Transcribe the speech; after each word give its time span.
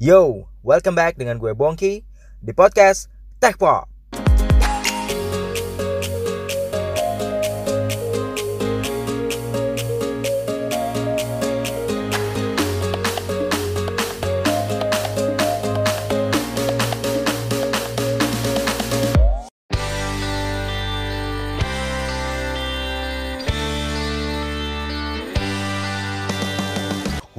Yo, 0.00 0.48
welcome 0.64 0.96
back 0.96 1.20
dengan 1.20 1.36
gue 1.36 1.52
Bongki 1.52 2.00
di 2.40 2.52
podcast 2.56 3.12
Tech 3.44 3.60
Pop. 3.60 3.91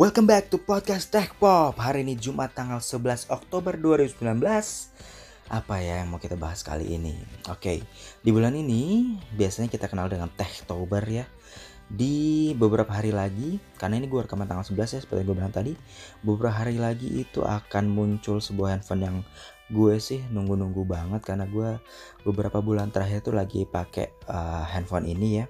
Welcome 0.03 0.27
back 0.27 0.51
to 0.51 0.59
podcast 0.59 1.15
Tech 1.15 1.31
Pop. 1.39 1.79
Hari 1.79 2.03
ini 2.03 2.19
Jumat 2.19 2.51
tanggal 2.51 2.83
11 2.83 3.23
Oktober 3.31 3.79
2019. 3.79 4.19
Apa 5.47 5.79
ya 5.79 6.03
yang 6.03 6.11
mau 6.11 6.19
kita 6.19 6.35
bahas 6.35 6.59
kali 6.59 6.99
ini? 6.99 7.15
Oke, 7.47 7.79
di 8.19 8.29
bulan 8.35 8.51
ini 8.51 9.15
biasanya 9.31 9.71
kita 9.71 9.87
kenal 9.87 10.11
dengan 10.11 10.27
Techtober 10.35 10.99
ya. 11.07 11.23
Di 11.87 12.51
beberapa 12.51 12.91
hari 12.91 13.15
lagi, 13.15 13.63
karena 13.79 13.95
ini 13.95 14.11
gue 14.11 14.27
rekaman 14.27 14.43
tanggal 14.43 14.67
11 14.67 14.75
ya 14.91 14.99
seperti 15.07 15.23
gue 15.23 15.39
bilang 15.39 15.55
tadi, 15.55 15.71
beberapa 16.19 16.51
hari 16.51 16.75
lagi 16.83 17.07
itu 17.23 17.39
akan 17.39 17.87
muncul 17.87 18.43
sebuah 18.43 18.75
handphone 18.75 19.07
yang 19.07 19.17
gue 19.71 20.03
sih 20.03 20.19
nunggu-nunggu 20.35 20.83
banget 20.83 21.23
karena 21.23 21.47
gue 21.47 21.79
beberapa 22.27 22.59
bulan 22.59 22.91
terakhir 22.91 23.23
tuh 23.23 23.39
lagi 23.39 23.63
pakai 23.63 24.11
uh, 24.27 24.67
handphone 24.67 25.07
ini 25.07 25.39
ya 25.39 25.47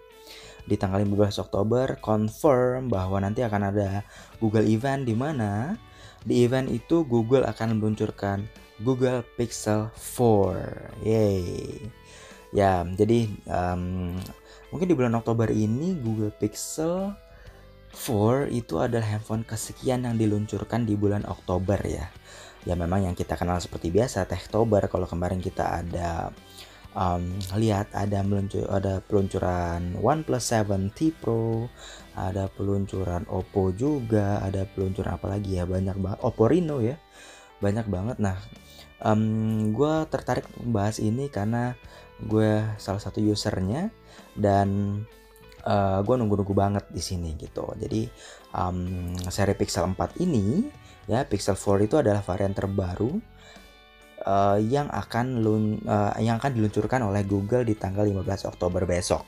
di 0.64 0.76
tanggal 0.80 1.04
15 1.04 1.44
Oktober 1.44 2.00
confirm 2.00 2.88
bahwa 2.88 3.20
nanti 3.20 3.44
akan 3.44 3.74
ada 3.74 4.08
Google 4.40 4.68
event 4.68 5.04
di 5.04 5.16
mana 5.16 5.76
di 6.24 6.48
event 6.48 6.72
itu 6.72 7.04
Google 7.04 7.44
akan 7.44 7.80
meluncurkan 7.80 8.48
Google 8.80 9.22
Pixel 9.36 9.92
4. 9.96 11.04
Yay. 11.04 11.44
Ya, 12.54 12.86
jadi 12.86 13.28
um, 13.50 14.14
mungkin 14.70 14.88
di 14.88 14.96
bulan 14.96 15.18
Oktober 15.18 15.50
ini 15.52 15.98
Google 16.00 16.32
Pixel 16.32 17.12
4 17.94 18.50
itu 18.50 18.82
adalah 18.82 19.06
handphone 19.06 19.46
kesekian 19.46 20.08
yang 20.08 20.16
diluncurkan 20.18 20.88
di 20.88 20.98
bulan 20.98 21.28
Oktober 21.30 21.78
ya. 21.86 22.10
Ya 22.64 22.80
memang 22.80 23.04
yang 23.04 23.16
kita 23.16 23.36
kenal 23.36 23.60
seperti 23.60 23.92
biasa 23.92 24.24
Techtober 24.24 24.88
kalau 24.88 25.04
kemarin 25.04 25.44
kita 25.44 25.84
ada 25.84 26.32
um, 26.94 27.38
lihat 27.58 27.92
ada 27.94 28.22
meluncur 28.26 28.66
ada 28.70 29.02
peluncuran 29.04 29.98
OnePlus 30.00 30.54
7T 30.54 31.14
Pro, 31.18 31.70
ada 32.18 32.50
peluncuran 32.50 33.26
Oppo 33.30 33.74
juga, 33.74 34.42
ada 34.42 34.66
peluncuran 34.66 35.18
apa 35.18 35.28
lagi 35.38 35.58
ya 35.58 35.66
banyak 35.66 35.98
banget 35.98 36.20
Oppo 36.22 36.50
Reno 36.50 36.82
ya 36.82 36.98
banyak 37.64 37.88
banget. 37.88 38.18
Nah, 38.20 38.36
um, 39.04 39.72
gue 39.72 39.96
tertarik 40.12 40.44
membahas 40.60 41.00
ini 41.00 41.32
karena 41.32 41.76
gue 42.20 42.64
salah 42.76 43.02
satu 43.02 43.24
usernya 43.24 43.88
dan 44.36 45.00
uh, 45.64 46.00
gue 46.04 46.16
nunggu-nunggu 46.16 46.56
banget 46.56 46.86
di 46.92 47.00
sini 47.00 47.36
gitu. 47.40 47.68
Jadi 47.80 48.08
um, 48.56 49.12
seri 49.32 49.56
Pixel 49.56 49.88
4 49.88 50.24
ini 50.24 50.68
ya 51.08 51.24
Pixel 51.28 51.56
4 51.56 51.88
itu 51.88 51.96
adalah 52.00 52.24
varian 52.24 52.56
terbaru 52.56 53.33
uh, 54.26 54.58
yang 54.60 54.88
akan 54.90 55.44
lun, 55.44 55.64
uh, 55.86 56.16
yang 56.20 56.40
akan 56.40 56.56
diluncurkan 56.56 57.04
oleh 57.04 57.24
Google 57.28 57.68
di 57.68 57.76
tanggal 57.76 58.08
15 58.08 58.50
Oktober 58.50 58.88
besok. 58.88 59.24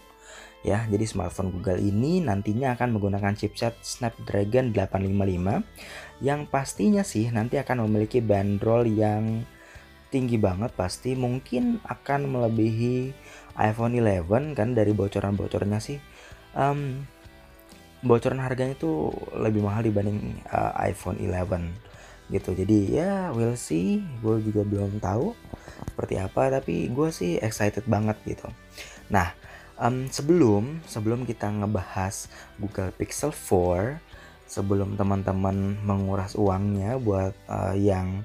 Ya, 0.65 0.81
jadi 0.89 1.05
smartphone 1.05 1.53
Google 1.53 1.77
ini 1.77 2.25
nantinya 2.25 2.73
akan 2.73 2.97
menggunakan 2.97 3.37
chipset 3.37 3.77
Snapdragon 3.85 4.73
855 4.73 5.61
yang 6.25 6.49
pastinya 6.49 7.05
sih 7.05 7.29
nanti 7.29 7.61
akan 7.61 7.85
memiliki 7.85 8.17
bandrol 8.17 8.89
yang 8.89 9.45
tinggi 10.09 10.41
banget 10.41 10.73
pasti 10.73 11.13
mungkin 11.13 11.77
akan 11.85 12.33
melebihi 12.33 13.13
iPhone 13.61 13.93
11 13.93 14.57
kan 14.57 14.73
dari 14.73 14.89
bocoran-bocorannya 14.97 15.77
sih. 15.77 16.01
Um, 16.57 17.05
bocoran 18.01 18.41
harganya 18.41 18.73
itu 18.73 19.13
lebih 19.37 19.61
mahal 19.65 19.85
dibanding 19.85 20.39
uh, 20.49 20.73
iPhone 20.81 21.21
11 21.21 21.94
gitu. 22.29 22.53
Jadi 22.55 22.97
ya 22.97 23.29
we'll 23.33 23.57
see. 23.57 24.01
Gue 24.21 24.41
juga 24.41 24.65
belum 24.65 25.01
tahu 25.01 25.35
seperti 25.91 26.19
apa 26.19 26.49
tapi 26.59 26.91
gue 26.91 27.09
sih 27.11 27.37
excited 27.39 27.85
banget 27.87 28.17
gitu. 28.25 28.47
Nah 29.11 29.31
um, 29.79 30.07
sebelum 30.09 30.83
sebelum 30.87 31.23
kita 31.23 31.51
ngebahas 31.51 32.27
Google 32.59 32.91
Pixel 32.95 33.31
4 33.31 33.99
sebelum 34.45 34.93
teman-teman 34.93 35.81
menguras 35.81 36.37
uangnya 36.37 37.01
buat 37.01 37.33
uh, 37.49 37.73
yang 37.73 38.21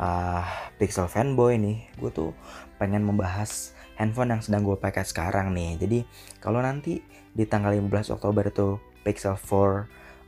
uh, 0.00 0.42
Pixel 0.80 1.06
fanboy 1.06 1.56
nih 1.60 1.78
gue 2.00 2.10
tuh 2.10 2.32
pengen 2.80 3.06
membahas 3.06 3.76
handphone 4.00 4.32
yang 4.32 4.40
sedang 4.40 4.64
gue 4.64 4.80
pakai 4.80 5.04
sekarang 5.04 5.52
nih. 5.52 5.76
Jadi 5.76 5.98
kalau 6.40 6.64
nanti 6.64 7.04
di 7.36 7.44
tanggal 7.44 7.76
15 7.76 8.16
Oktober 8.16 8.48
itu 8.48 8.80
Pixel 9.04 9.36
4 9.36 9.44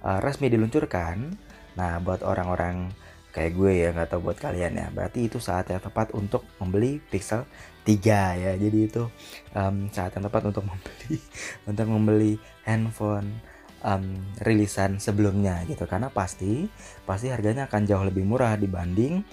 uh, 0.05 0.19
resmi 0.21 0.53
diluncurkan 0.53 1.35
nah 1.73 1.97
buat 2.05 2.21
orang-orang 2.21 2.93
kayak 3.33 3.53
gue 3.57 3.73
ya 3.73 3.89
nggak 3.97 4.09
tahu 4.13 4.31
buat 4.31 4.39
kalian 4.39 4.73
ya. 4.77 4.87
Berarti 4.93 5.27
itu 5.27 5.41
saat 5.41 5.73
yang 5.73 5.81
tepat 5.81 6.13
untuk 6.13 6.45
membeli 6.61 7.01
Pixel 7.01 7.49
3 7.83 8.45
ya. 8.45 8.53
Jadi 8.55 8.79
itu 8.87 9.09
um, 9.57 9.89
saat 9.89 10.13
yang 10.15 10.25
tepat 10.29 10.53
untuk 10.53 10.65
membeli 10.69 11.17
untuk 11.71 11.87
membeli 11.89 12.33
handphone 12.69 13.41
um, 13.83 14.05
rilisan 14.45 15.01
sebelumnya 15.01 15.65
gitu. 15.65 15.89
Karena 15.89 16.13
pasti 16.13 16.69
pasti 17.09 17.33
harganya 17.33 17.67
akan 17.67 17.83
jauh 17.89 18.05
lebih 18.05 18.23
murah 18.23 18.55
dibanding 18.55 19.25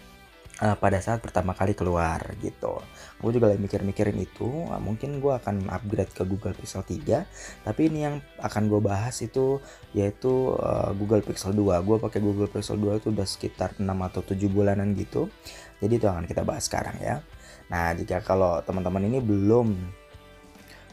uh, 0.64 0.76
pada 0.76 1.00
saat 1.00 1.24
pertama 1.24 1.56
kali 1.56 1.74
keluar 1.74 2.20
gitu. 2.44 2.80
Gue 3.20 3.32
juga 3.36 3.52
lagi 3.52 3.60
mikir-mikirin 3.60 4.16
itu, 4.20 4.48
uh, 4.68 4.80
mungkin 4.80 5.20
gue 5.20 5.34
akan 5.34 5.72
upgrade 5.72 6.12
ke 6.12 6.24
Google 6.28 6.56
Pixel 6.56 6.84
3. 6.84 7.66
Tapi 7.66 7.82
ini 7.92 8.00
yang 8.08 8.16
akan 8.40 8.68
gue 8.68 8.82
bahas 8.84 9.16
itu 9.24 9.60
yaitu 9.96 10.56
uh, 10.60 10.92
Google 10.96 11.24
Pixel 11.24 11.56
2. 11.56 11.80
Gue 11.84 11.98
pakai 12.00 12.20
Google 12.20 12.52
Pixel 12.52 12.80
2 12.80 13.00
itu 13.00 13.08
udah 13.12 13.28
sekitar 13.28 13.76
6 13.80 13.84
atau 13.88 14.22
7 14.24 14.36
bulanan 14.52 14.92
gitu. 14.96 15.32
Jadi 15.80 15.94
itu 15.96 16.08
akan 16.08 16.28
kita 16.28 16.44
bahas 16.44 16.68
sekarang 16.68 17.00
ya. 17.00 17.24
Nah, 17.70 17.94
jika 17.94 18.20
kalau 18.26 18.60
teman-teman 18.66 19.06
ini 19.06 19.22
belum 19.22 19.99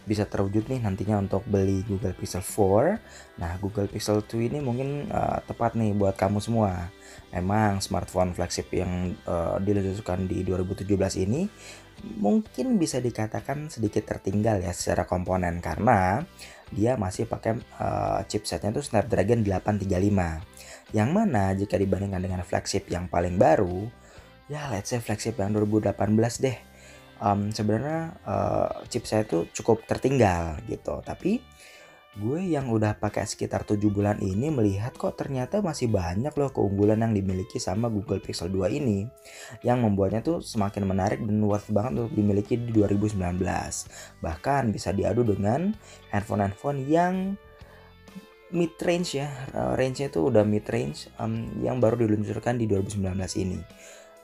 bisa 0.07 0.23
terwujud 0.25 0.71
nih 0.71 0.81
nantinya 0.87 1.19
untuk 1.19 1.43
beli 1.51 1.83
Google 1.83 2.15
Pixel 2.15 2.41
4. 2.41 3.43
Nah, 3.43 3.59
Google 3.59 3.91
Pixel 3.91 4.23
2 4.23 4.55
ini 4.55 4.59
mungkin 4.63 5.11
uh, 5.11 5.43
tepat 5.43 5.75
nih 5.75 5.93
buat 5.99 6.15
kamu 6.15 6.39
semua. 6.39 6.95
Memang 7.35 7.83
smartphone 7.83 8.31
flagship 8.33 8.71
yang 8.71 9.19
uh, 9.27 9.59
diluncurkan 9.59 10.31
di 10.31 10.47
2017 10.47 11.27
ini 11.27 11.51
mungkin 12.23 12.77
bisa 12.79 13.03
dikatakan 13.03 13.73
sedikit 13.73 14.05
tertinggal 14.05 14.61
ya 14.61 14.71
secara 14.71 15.09
komponen 15.09 15.65
karena 15.65 16.23
dia 16.69 16.95
masih 17.01 17.25
pakai 17.27 17.57
uh, 17.83 18.21
chipsetnya 18.31 18.71
itu 18.71 18.87
Snapdragon 18.87 19.43
835. 19.43 20.95
Yang 20.95 21.11
mana 21.11 21.51
jika 21.59 21.75
dibandingkan 21.75 22.23
dengan 22.23 22.47
flagship 22.47 22.87
yang 22.87 23.11
paling 23.11 23.35
baru, 23.43 23.91
ya 24.47 24.71
let's 24.71 24.95
say 24.95 25.03
flagship 25.03 25.35
yang 25.43 25.51
2018 25.51 25.99
deh 26.39 26.76
um, 27.21 27.53
sebenarnya 27.53 28.17
uh, 28.25 28.71
chip 28.89 29.05
saya 29.09 29.25
itu 29.25 29.49
cukup 29.53 29.85
tertinggal 29.89 30.61
gitu. 30.69 31.01
Tapi 31.05 31.41
gue 32.17 32.41
yang 32.41 32.73
udah 32.73 32.97
pakai 32.97 33.29
sekitar 33.29 33.69
7 33.69 33.77
bulan 33.93 34.17
ini 34.25 34.49
melihat 34.49 34.97
kok 34.97 35.21
ternyata 35.21 35.61
masih 35.61 35.93
banyak 35.93 36.33
loh 36.33 36.49
keunggulan 36.49 37.05
yang 37.05 37.13
dimiliki 37.13 37.61
sama 37.61 37.93
Google 37.93 38.25
Pixel 38.25 38.49
2 38.49 38.73
ini. 38.73 39.05
Yang 39.61 39.79
membuatnya 39.85 40.21
tuh 40.25 40.41
semakin 40.41 40.89
menarik 40.89 41.21
dan 41.21 41.45
worth 41.45 41.69
banget 41.69 42.09
untuk 42.09 42.17
dimiliki 42.17 42.57
di 42.57 42.73
2019 42.73 43.21
bahkan 44.25 44.73
bisa 44.73 44.97
diadu 44.97 45.29
dengan 45.29 45.77
handphone-handphone 46.09 46.89
yang 46.89 47.37
mid 48.55 48.79
range 48.79 49.19
ya 49.19 49.27
range-nya 49.75 50.07
tuh 50.07 50.31
udah 50.31 50.47
mid 50.47 50.63
range 50.71 51.11
um, 51.19 51.51
yang 51.61 51.83
baru 51.83 51.99
diluncurkan 52.07 52.57
di 52.57 52.65
2019 52.71 53.13
ini. 53.43 53.61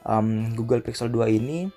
Um, 0.02 0.50
Google 0.56 0.82
Pixel 0.82 1.12
2 1.12 1.38
ini 1.38 1.70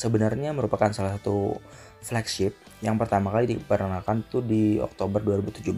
sebenarnya 0.00 0.56
merupakan 0.56 0.88
salah 0.96 1.20
satu 1.20 1.60
flagship 2.00 2.56
yang 2.80 2.96
pertama 2.96 3.28
kali 3.28 3.60
diperkenalkan 3.60 4.24
tuh 4.32 4.40
di 4.40 4.80
Oktober 4.80 5.20
2017. 5.20 5.68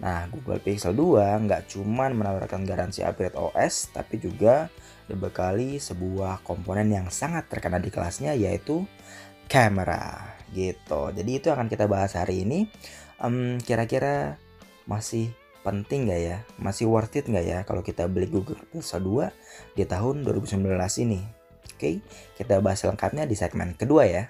Nah, 0.00 0.24
Google 0.32 0.64
Pixel 0.64 0.96
2 0.96 1.44
nggak 1.44 1.76
cuma 1.76 2.08
menawarkan 2.08 2.64
garansi 2.64 3.04
upgrade 3.04 3.36
OS, 3.36 3.92
tapi 3.92 4.16
juga 4.16 4.72
dibekali 5.04 5.76
sebuah 5.76 6.40
komponen 6.40 6.88
yang 6.88 7.12
sangat 7.12 7.52
terkenal 7.52 7.84
di 7.84 7.92
kelasnya 7.92 8.32
yaitu 8.32 8.88
kamera 9.44 10.32
gitu. 10.56 11.12
Jadi 11.12 11.30
itu 11.36 11.52
akan 11.52 11.68
kita 11.68 11.84
bahas 11.84 12.16
hari 12.16 12.48
ini. 12.48 12.64
Um, 13.20 13.60
kira-kira 13.60 14.40
masih 14.88 15.28
penting 15.60 16.08
nggak 16.08 16.22
ya? 16.24 16.38
Masih 16.56 16.88
worth 16.88 17.20
it 17.20 17.28
nggak 17.28 17.44
ya 17.44 17.58
kalau 17.68 17.84
kita 17.84 18.08
beli 18.08 18.24
Google 18.32 18.56
Pixel 18.72 19.04
2 19.04 19.76
di 19.76 19.84
tahun 19.84 20.24
2019 20.24 20.64
ini? 21.04 21.39
Oke, 21.80 22.04
kita 22.36 22.60
bahas 22.60 22.84
lengkapnya 22.84 23.24
di 23.24 23.32
segmen 23.32 23.72
kedua 23.72 24.04
ya. 24.04 24.28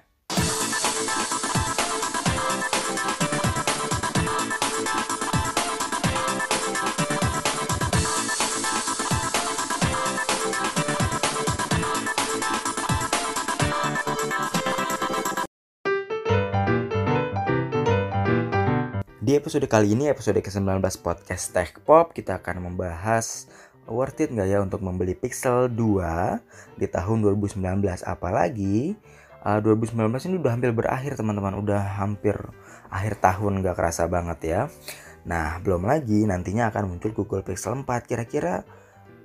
Di 19.19 19.35
episode 19.35 19.67
kali 19.67 19.99
ini, 19.99 20.07
episode 20.07 20.39
ke-19 20.39 20.83
podcast 21.03 21.51
Tech 21.51 21.83
Pop, 21.83 22.15
kita 22.15 22.39
akan 22.39 22.71
membahas 22.71 23.51
worth 23.89 24.21
it 24.21 24.33
nggak 24.33 24.49
ya 24.49 24.59
untuk 24.61 24.85
membeli 24.85 25.17
Pixel 25.17 25.73
2 25.73 26.77
di 26.77 26.87
tahun 26.89 27.25
2019. 27.25 27.61
Apalagi 28.05 28.97
uh, 29.45 29.61
2019 29.63 29.97
ini 30.29 30.35
udah 30.41 30.53
hampir 30.53 30.71
berakhir 30.75 31.13
teman-teman, 31.17 31.57
udah 31.57 31.83
hampir 32.01 32.37
akhir 32.91 33.23
tahun 33.23 33.63
nggak 33.65 33.77
kerasa 33.77 34.11
banget 34.11 34.39
ya. 34.45 34.61
Nah, 35.25 35.61
belum 35.61 35.85
lagi 35.85 36.25
nantinya 36.25 36.73
akan 36.73 36.97
muncul 36.97 37.13
Google 37.13 37.45
Pixel 37.45 37.77
4. 37.77 37.87
Kira-kira 38.09 38.65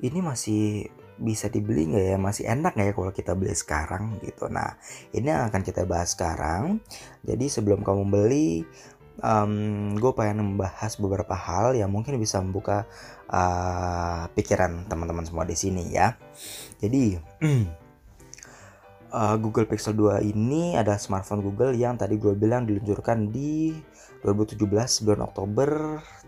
ini 0.03 0.19
masih 0.19 0.91
bisa 1.15 1.47
dibeli 1.47 1.87
nggak 1.87 2.05
ya 2.11 2.17
masih 2.19 2.43
enak 2.43 2.75
nggak 2.75 2.87
ya 2.91 2.93
kalau 2.95 3.11
kita 3.15 3.31
beli 3.39 3.55
sekarang 3.55 4.19
gitu 4.19 4.51
nah 4.51 4.75
ini 5.15 5.31
yang 5.31 5.47
akan 5.47 5.63
kita 5.63 5.87
bahas 5.87 6.11
sekarang 6.11 6.83
jadi 7.23 7.45
sebelum 7.47 7.87
kamu 7.87 8.03
beli 8.11 8.67
um, 9.21 9.95
gue 9.95 10.11
pengen 10.15 10.43
membahas 10.43 10.97
beberapa 10.99 11.35
hal 11.35 11.77
yang 11.77 11.91
mungkin 11.91 12.19
bisa 12.19 12.41
membuka 12.43 12.89
uh, 13.29 14.27
pikiran 14.33 14.89
teman-teman 14.89 15.23
semua 15.23 15.45
di 15.47 15.55
sini 15.55 15.93
ya. 15.93 16.17
Jadi 16.81 17.15
uh, 19.13 19.37
Google 19.43 19.69
Pixel 19.69 19.95
2 19.95 20.25
ini 20.25 20.75
ada 20.75 20.99
smartphone 20.99 21.45
Google 21.45 21.77
yang 21.77 21.95
tadi 21.95 22.19
gue 22.19 22.35
bilang 22.35 22.67
diluncurkan 22.67 23.31
di 23.31 23.71
2017 24.25 24.65
bulan 25.05 25.21
Oktober 25.29 25.69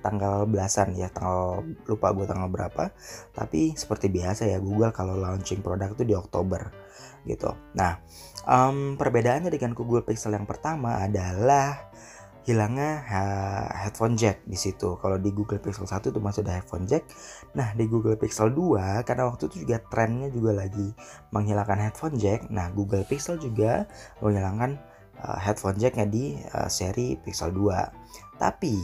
tanggal 0.06 0.46
belasan 0.46 0.94
ya 0.94 1.10
tanggal 1.10 1.66
lupa 1.90 2.14
gue 2.14 2.26
tanggal 2.30 2.48
berapa. 2.48 2.94
Tapi 3.34 3.74
seperti 3.74 4.08
biasa 4.14 4.46
ya 4.48 4.62
Google 4.62 4.94
kalau 4.94 5.18
launching 5.18 5.66
produk 5.66 5.92
itu 5.98 6.06
di 6.06 6.14
Oktober 6.14 6.70
gitu. 7.26 7.52
Nah 7.76 8.00
um, 8.48 8.96
perbedaannya 8.96 9.52
dengan 9.52 9.76
Google 9.76 10.06
Pixel 10.06 10.38
yang 10.38 10.48
pertama 10.48 11.02
adalah 11.02 11.92
hilangnya 12.48 13.04
headphone 13.76 14.16
jack 14.16 14.40
di 14.48 14.56
situ. 14.56 14.96
Kalau 15.04 15.20
di 15.20 15.36
Google 15.36 15.60
Pixel 15.60 15.84
1 15.84 16.16
itu 16.16 16.20
masih 16.24 16.48
ada 16.48 16.56
headphone 16.56 16.88
jack. 16.88 17.04
Nah, 17.60 17.76
di 17.76 17.92
Google 17.92 18.16
Pixel 18.16 18.56
2 18.56 19.04
karena 19.04 19.28
waktu 19.28 19.52
itu 19.52 19.68
juga 19.68 19.84
trennya 19.92 20.32
juga 20.32 20.56
lagi 20.56 20.96
menghilangkan 21.36 21.76
headphone 21.76 22.16
jack. 22.16 22.48
Nah, 22.48 22.72
Google 22.72 23.04
Pixel 23.04 23.36
juga 23.36 23.84
menghilangkan 24.24 24.80
uh, 25.28 25.38
headphone 25.44 25.76
jacknya 25.76 26.08
di 26.08 26.40
uh, 26.56 26.72
seri 26.72 27.20
Pixel 27.20 27.52
2. 27.52 28.40
Tapi 28.40 28.80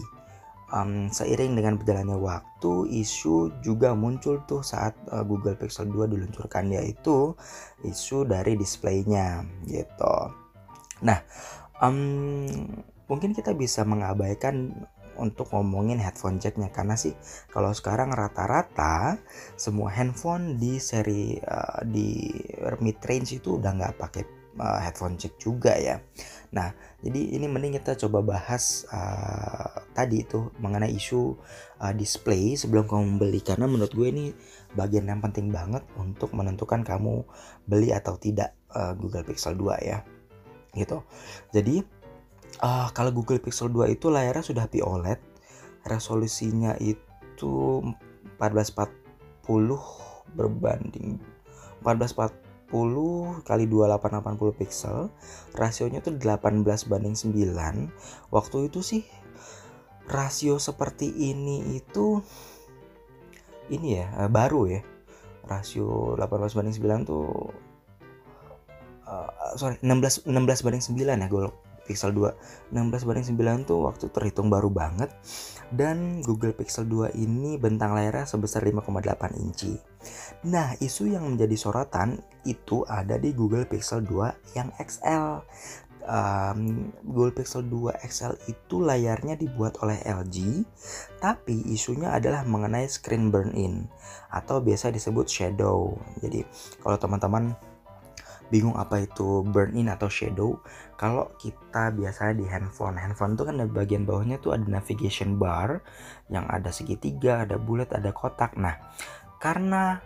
um, 0.76 1.08
seiring 1.08 1.56
dengan 1.56 1.80
berjalannya 1.80 2.20
waktu, 2.20 2.92
isu 3.00 3.64
juga 3.64 3.96
muncul 3.96 4.44
tuh 4.44 4.60
saat 4.60 4.92
uh, 5.08 5.24
Google 5.24 5.56
Pixel 5.56 5.88
2 5.88 6.12
diluncurkan 6.12 6.68
yaitu 6.68 7.32
isu 7.88 8.28
dari 8.28 8.60
displaynya 8.60 9.48
gitu. 9.72 10.36
Nah, 11.00 11.24
um, 11.80 12.84
mungkin 13.14 13.38
kita 13.38 13.54
bisa 13.54 13.86
mengabaikan 13.86 14.74
untuk 15.14 15.54
ngomongin 15.54 16.02
headphone 16.02 16.42
jacknya 16.42 16.74
karena 16.74 16.98
sih 16.98 17.14
kalau 17.54 17.70
sekarang 17.70 18.10
rata-rata 18.10 19.22
semua 19.54 19.94
handphone 19.94 20.58
di 20.58 20.82
seri 20.82 21.38
uh, 21.38 21.86
di 21.86 22.34
mid 22.82 22.98
range 23.06 23.38
itu 23.38 23.62
udah 23.62 23.72
nggak 23.78 23.96
pakai 24.02 24.26
uh, 24.58 24.82
headphone 24.82 25.18
jack 25.22 25.38
juga 25.38 25.78
ya. 25.78 26.02
Nah 26.54 26.74
jadi 27.06 27.38
ini 27.38 27.46
mending 27.46 27.78
kita 27.78 27.94
coba 28.06 28.26
bahas 28.26 28.90
uh, 28.90 29.86
tadi 29.94 30.26
itu 30.26 30.50
mengenai 30.58 30.94
isu 30.94 31.38
uh, 31.78 31.94
display 31.94 32.58
sebelum 32.58 32.90
kamu 32.90 33.22
beli 33.22 33.42
karena 33.46 33.70
menurut 33.70 33.94
gue 33.94 34.10
ini 34.10 34.26
bagian 34.74 35.06
yang 35.06 35.22
penting 35.22 35.54
banget 35.54 35.86
untuk 36.02 36.34
menentukan 36.34 36.82
kamu 36.82 37.22
beli 37.70 37.94
atau 37.94 38.18
tidak 38.18 38.58
uh, 38.74 38.98
Google 38.98 39.26
Pixel 39.26 39.54
2 39.54 39.78
ya 39.90 40.02
gitu. 40.74 41.06
Jadi 41.54 41.86
uh, 42.64 42.88
kalau 42.96 43.12
Google 43.12 43.44
Pixel 43.44 43.68
2 43.70 44.00
itu 44.00 44.08
layarnya 44.08 44.42
sudah 44.42 44.66
POLED 44.72 45.20
resolusinya 45.84 46.80
itu 46.80 47.84
1440 48.40 49.04
berbanding 50.34 51.20
1440 51.84 53.44
kali 53.44 53.68
2880 53.68 54.60
pixel. 54.60 55.12
Rasionya 55.54 56.00
itu 56.00 56.16
18 56.16 56.64
banding 56.90 57.14
9 57.14 58.32
waktu 58.32 58.58
itu 58.72 58.80
sih 58.80 59.04
rasio 60.04 60.60
seperti 60.60 61.08
ini 61.12 61.80
itu 61.80 62.20
ini 63.72 64.00
ya 64.00 64.08
eh, 64.26 64.32
baru 64.32 64.72
ya. 64.72 64.82
Rasio 65.44 66.16
18 66.16 66.56
banding 66.56 66.76
9 67.04 67.04
tuh 67.04 67.52
uh, 69.04 69.54
sorry 69.60 69.76
16 69.84 70.24
16 70.24 70.64
banding 70.64 70.84
9 70.84 71.04
ya 71.04 71.28
gue 71.28 71.42
Pixel 71.84 72.16
2 72.16 72.72
16 72.72 73.08
banding 73.08 73.28
9 73.36 73.70
tuh 73.70 73.80
waktu 73.86 74.06
terhitung 74.12 74.48
baru 74.48 74.72
banget 74.72 75.12
dan 75.74 76.22
Google 76.22 76.54
Pixel 76.54 76.86
2 76.86 77.18
ini 77.18 77.58
bentang 77.58 77.98
layarnya 77.98 78.30
sebesar 78.30 78.62
5,8 78.62 79.42
inci. 79.42 79.74
Nah, 80.46 80.78
isu 80.78 81.10
yang 81.10 81.26
menjadi 81.34 81.58
sorotan 81.58 82.22
itu 82.46 82.86
ada 82.86 83.18
di 83.18 83.34
Google 83.34 83.66
Pixel 83.66 84.06
2 84.06 84.54
yang 84.60 84.70
XL. 84.78 85.42
Um, 86.04 86.92
Google 87.02 87.32
Pixel 87.32 87.64
2 87.66 87.96
XL 88.06 88.36
itu 88.52 88.84
layarnya 88.84 89.40
dibuat 89.40 89.80
oleh 89.80 90.04
LG, 90.04 90.68
tapi 91.24 91.64
isunya 91.72 92.12
adalah 92.12 92.44
mengenai 92.44 92.86
screen 92.92 93.32
burn 93.32 93.56
in 93.56 93.88
atau 94.30 94.60
biasa 94.60 94.92
disebut 94.92 95.26
shadow. 95.32 95.96
Jadi, 96.20 96.44
kalau 96.84 97.00
teman-teman 97.00 97.56
bingung 98.52 98.76
apa 98.76 99.02
itu 99.02 99.42
burn 99.48 99.74
in 99.74 99.90
atau 99.90 100.12
shadow 100.12 100.60
kalau 101.04 101.36
kita 101.36 101.92
biasanya 101.92 102.40
di 102.40 102.48
handphone 102.48 102.96
handphone 102.96 103.36
itu 103.36 103.44
kan 103.44 103.60
di 103.60 103.68
bagian 103.68 104.08
bawahnya 104.08 104.40
tuh 104.40 104.56
ada 104.56 104.64
navigation 104.64 105.36
bar 105.36 105.84
yang 106.32 106.48
ada 106.48 106.72
segitiga 106.72 107.44
ada 107.44 107.60
bulat 107.60 107.92
ada 107.92 108.16
kotak. 108.16 108.56
Nah 108.56 108.80
karena 109.44 110.00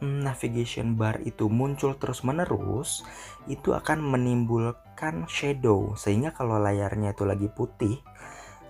mm, 0.00 0.24
navigation 0.24 0.96
bar 0.96 1.20
itu 1.28 1.52
muncul 1.52 1.92
terus 2.00 2.24
menerus 2.24 3.04
itu 3.52 3.76
akan 3.76 4.00
menimbulkan 4.00 5.28
shadow. 5.28 5.92
Sehingga 5.92 6.32
kalau 6.32 6.56
layarnya 6.56 7.12
itu 7.12 7.28
lagi 7.28 7.52
putih 7.52 8.00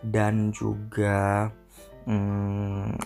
dan 0.02 0.50
juga 0.50 1.55
hmm, 2.11 2.99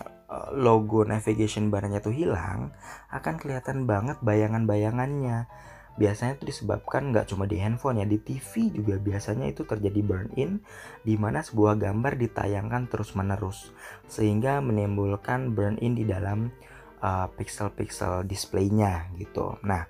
logo 0.56 1.04
navigation 1.04 1.68
barnya 1.68 2.00
tuh 2.00 2.16
hilang 2.16 2.72
akan 3.12 3.34
kelihatan 3.36 3.84
banget 3.84 4.16
bayangan-bayangannya 4.24 5.52
biasanya 5.94 6.38
itu 6.40 6.50
disebabkan 6.50 7.14
nggak 7.14 7.30
cuma 7.30 7.46
di 7.46 7.62
handphone 7.62 8.02
ya 8.02 8.06
di 8.06 8.18
TV 8.18 8.74
juga 8.74 8.98
biasanya 8.98 9.46
itu 9.46 9.62
terjadi 9.62 10.00
burn 10.02 10.30
in 10.34 10.58
di 11.06 11.14
mana 11.14 11.38
sebuah 11.38 11.78
gambar 11.78 12.18
ditayangkan 12.18 12.90
terus 12.90 13.14
menerus 13.14 13.70
sehingga 14.10 14.58
menimbulkan 14.58 15.54
burn 15.54 15.78
in 15.78 15.94
di 15.94 16.02
dalam 16.02 16.50
uh, 16.98 17.30
pixel-pixel 17.38 18.26
displaynya 18.26 19.06
gitu. 19.14 19.54
Nah 19.62 19.86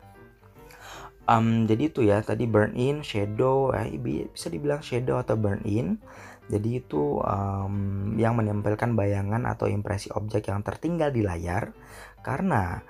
um, 1.29 1.65
jadi 1.65 1.83
itu 1.89 2.01
ya 2.05 2.21
tadi 2.21 2.45
burn 2.45 2.77
in 2.77 3.01
shadow 3.01 3.73
eh, 3.73 3.97
bisa 3.97 4.53
dibilang 4.53 4.85
shadow 4.85 5.21
atau 5.21 5.37
burn 5.37 5.65
in. 5.65 6.01
Jadi 6.45 6.85
itu 6.85 7.25
um, 7.25 8.13
yang 8.21 8.37
menempelkan 8.37 8.93
bayangan 8.93 9.49
atau 9.49 9.65
impresi 9.65 10.13
objek 10.13 10.53
yang 10.53 10.61
tertinggal 10.61 11.09
di 11.09 11.25
layar. 11.25 11.73
Karena 12.21 12.85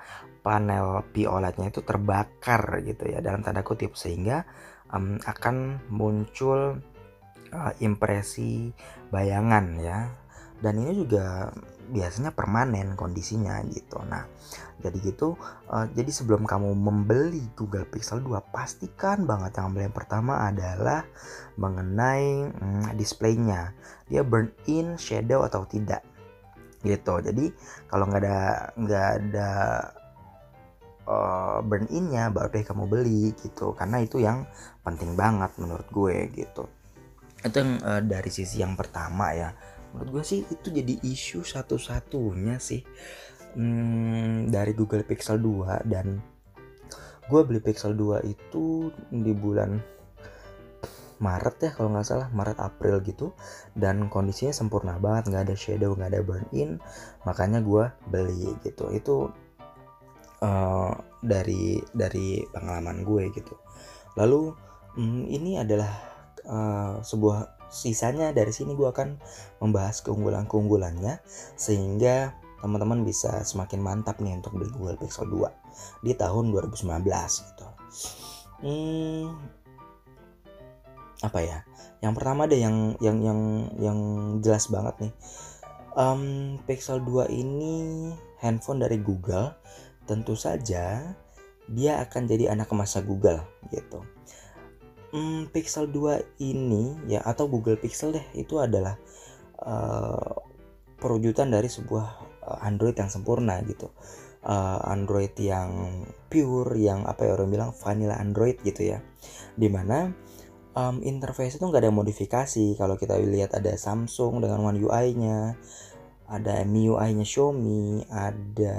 panel 0.44 1.08
POLED-nya 1.10 1.72
itu 1.72 1.80
terbakar 1.80 2.84
gitu 2.84 3.08
ya 3.08 3.24
dalam 3.24 3.40
tanda 3.40 3.64
kutip 3.64 3.96
sehingga 3.96 4.44
um, 4.92 5.16
akan 5.24 5.80
muncul 5.88 6.76
uh, 7.50 7.72
impresi 7.80 8.68
bayangan 9.08 9.80
ya 9.80 10.12
dan 10.60 10.76
ini 10.78 10.92
juga 10.94 11.48
biasanya 11.92 12.32
permanen 12.32 12.96
kondisinya 12.96 13.60
gitu. 13.68 14.00
Nah, 14.08 14.24
jadi 14.80 14.96
gitu. 15.04 15.36
Uh, 15.68 15.84
jadi 15.92 16.08
sebelum 16.08 16.48
kamu 16.48 16.72
membeli 16.72 17.44
Google 17.52 17.84
Pixel 17.84 18.24
2, 18.24 18.40
pastikan 18.48 19.28
banget 19.28 19.60
yang 19.60 19.76
yang 19.76 19.92
pertama 19.92 20.48
adalah 20.48 21.04
mengenai 21.60 22.48
hmm, 22.48 22.96
displaynya. 22.96 23.76
Dia 24.08 24.24
burn 24.24 24.48
in, 24.64 24.96
shadow 24.96 25.44
atau 25.44 25.68
tidak 25.68 26.00
gitu. 26.84 27.20
Jadi 27.20 27.52
kalau 27.88 28.08
nggak 28.08 28.22
ada 28.24 28.40
nggak 28.76 29.08
ada 29.20 29.50
uh, 31.08 31.58
burn 31.64 31.88
innya 31.92 32.28
baru 32.32 32.52
deh 32.52 32.64
kamu 32.64 32.84
beli 32.88 33.32
gitu. 33.40 33.72
Karena 33.76 34.00
itu 34.00 34.20
yang 34.20 34.48
penting 34.84 35.16
banget 35.16 35.52
menurut 35.60 35.88
gue 35.88 36.16
gitu. 36.32 36.68
Itu 37.44 37.56
yang 37.60 37.72
uh, 37.84 38.02
dari 38.02 38.30
sisi 38.32 38.60
yang 38.60 38.74
pertama 38.76 39.32
ya. 39.32 39.52
Menurut 39.94 40.20
gue 40.20 40.24
sih 40.26 40.40
itu 40.48 40.68
jadi 40.72 40.98
isu 41.04 41.44
satu-satunya 41.44 42.58
sih. 42.58 42.82
Hmm, 43.54 44.50
dari 44.50 44.74
Google 44.74 45.06
Pixel 45.06 45.38
2 45.38 45.86
dan 45.86 46.18
gue 47.30 47.40
beli 47.46 47.62
Pixel 47.62 47.94
2 47.94 48.26
itu 48.26 48.90
di 49.14 49.30
bulan 49.30 49.78
Maret 51.22 51.56
ya 51.62 51.70
kalau 51.72 51.94
nggak 51.94 52.06
salah. 52.06 52.28
Maret 52.34 52.58
April 52.58 52.98
gitu. 53.06 53.32
Dan 53.72 54.10
kondisinya 54.10 54.50
sempurna 54.50 54.98
banget. 54.98 55.30
Nggak 55.30 55.44
ada 55.50 55.56
shadow 55.56 55.94
nggak 55.94 56.10
ada 56.10 56.20
burn 56.26 56.46
in. 56.50 56.82
Makanya 57.22 57.62
gue 57.62 57.86
beli 58.10 58.50
gitu. 58.66 58.90
Itu 58.90 59.30
uh, 60.44 60.92
dari 61.24 61.80
dari 61.96 62.44
pengalaman 62.52 63.00
gue 63.00 63.32
gitu 63.32 63.56
lalu 64.20 64.52
um, 65.00 65.24
ini 65.24 65.56
adalah 65.56 65.90
uh, 66.44 67.00
sebuah 67.00 67.64
sisanya 67.72 68.30
dari 68.30 68.52
sini 68.54 68.76
gue 68.76 68.86
akan 68.86 69.18
membahas 69.58 70.04
keunggulan-keunggulannya 70.04 71.18
sehingga 71.58 72.36
teman-teman 72.62 73.04
bisa 73.04 73.44
semakin 73.44 73.82
mantap 73.82 74.22
nih 74.22 74.38
untuk 74.38 74.56
beli 74.56 74.72
Google 74.72 74.96
Pixel 74.96 75.28
2 75.28 76.06
di 76.06 76.16
tahun 76.16 76.48
2019 76.48 77.04
gitu. 77.52 77.66
Hmm, 78.64 79.36
apa 81.20 81.38
ya? 81.44 81.60
Yang 82.00 82.12
pertama 82.16 82.48
deh 82.48 82.56
yang 82.56 82.96
yang 83.04 83.20
yang 83.20 83.40
yang 83.76 83.98
jelas 84.40 84.72
banget 84.72 84.96
nih. 84.96 85.12
Um, 85.92 86.56
Pixel 86.64 87.04
2 87.04 87.28
ini 87.28 87.74
handphone 88.40 88.80
dari 88.80 88.96
Google, 88.96 89.52
tentu 90.04 90.36
saja 90.36 91.16
dia 91.64 91.92
akan 92.04 92.28
jadi 92.28 92.52
anak 92.52 92.68
masa 92.76 93.00
Google 93.00 93.40
gitu 93.72 94.04
hmm, 95.14 95.54
Pixel 95.54 95.88
2 95.88 96.42
ini 96.42 96.98
ya 97.06 97.22
atau 97.22 97.46
Google 97.46 97.78
Pixel 97.78 98.12
deh 98.18 98.26
itu 98.34 98.58
adalah 98.58 98.98
uh, 99.62 100.34
perwujudan 100.98 101.54
dari 101.54 101.70
sebuah 101.70 102.06
uh, 102.48 102.58
Android 102.66 102.98
yang 102.98 103.12
sempurna 103.12 103.62
gitu. 103.64 103.94
Uh, 104.44 104.76
Android 104.92 105.32
yang 105.40 106.04
pure, 106.28 106.76
yang 106.76 107.08
apa 107.08 107.24
ya 107.24 107.32
orang 107.32 107.48
bilang 107.48 107.70
vanilla 107.72 108.20
Android 108.20 108.60
gitu 108.60 108.92
ya. 108.92 108.98
Di 109.56 109.68
mana 109.72 110.12
um, 110.76 111.00
interface 111.00 111.56
itu 111.56 111.64
nggak 111.64 111.88
ada 111.88 111.92
modifikasi. 111.94 112.76
Kalau 112.76 113.00
kita 113.00 113.16
lihat 113.20 113.56
ada 113.56 113.72
Samsung 113.76 114.44
dengan 114.44 114.60
One 114.60 114.80
UI-nya, 114.84 115.56
ada 116.28 116.60
MIUI-nya 116.64 117.24
Xiaomi, 117.24 118.04
ada 118.12 118.76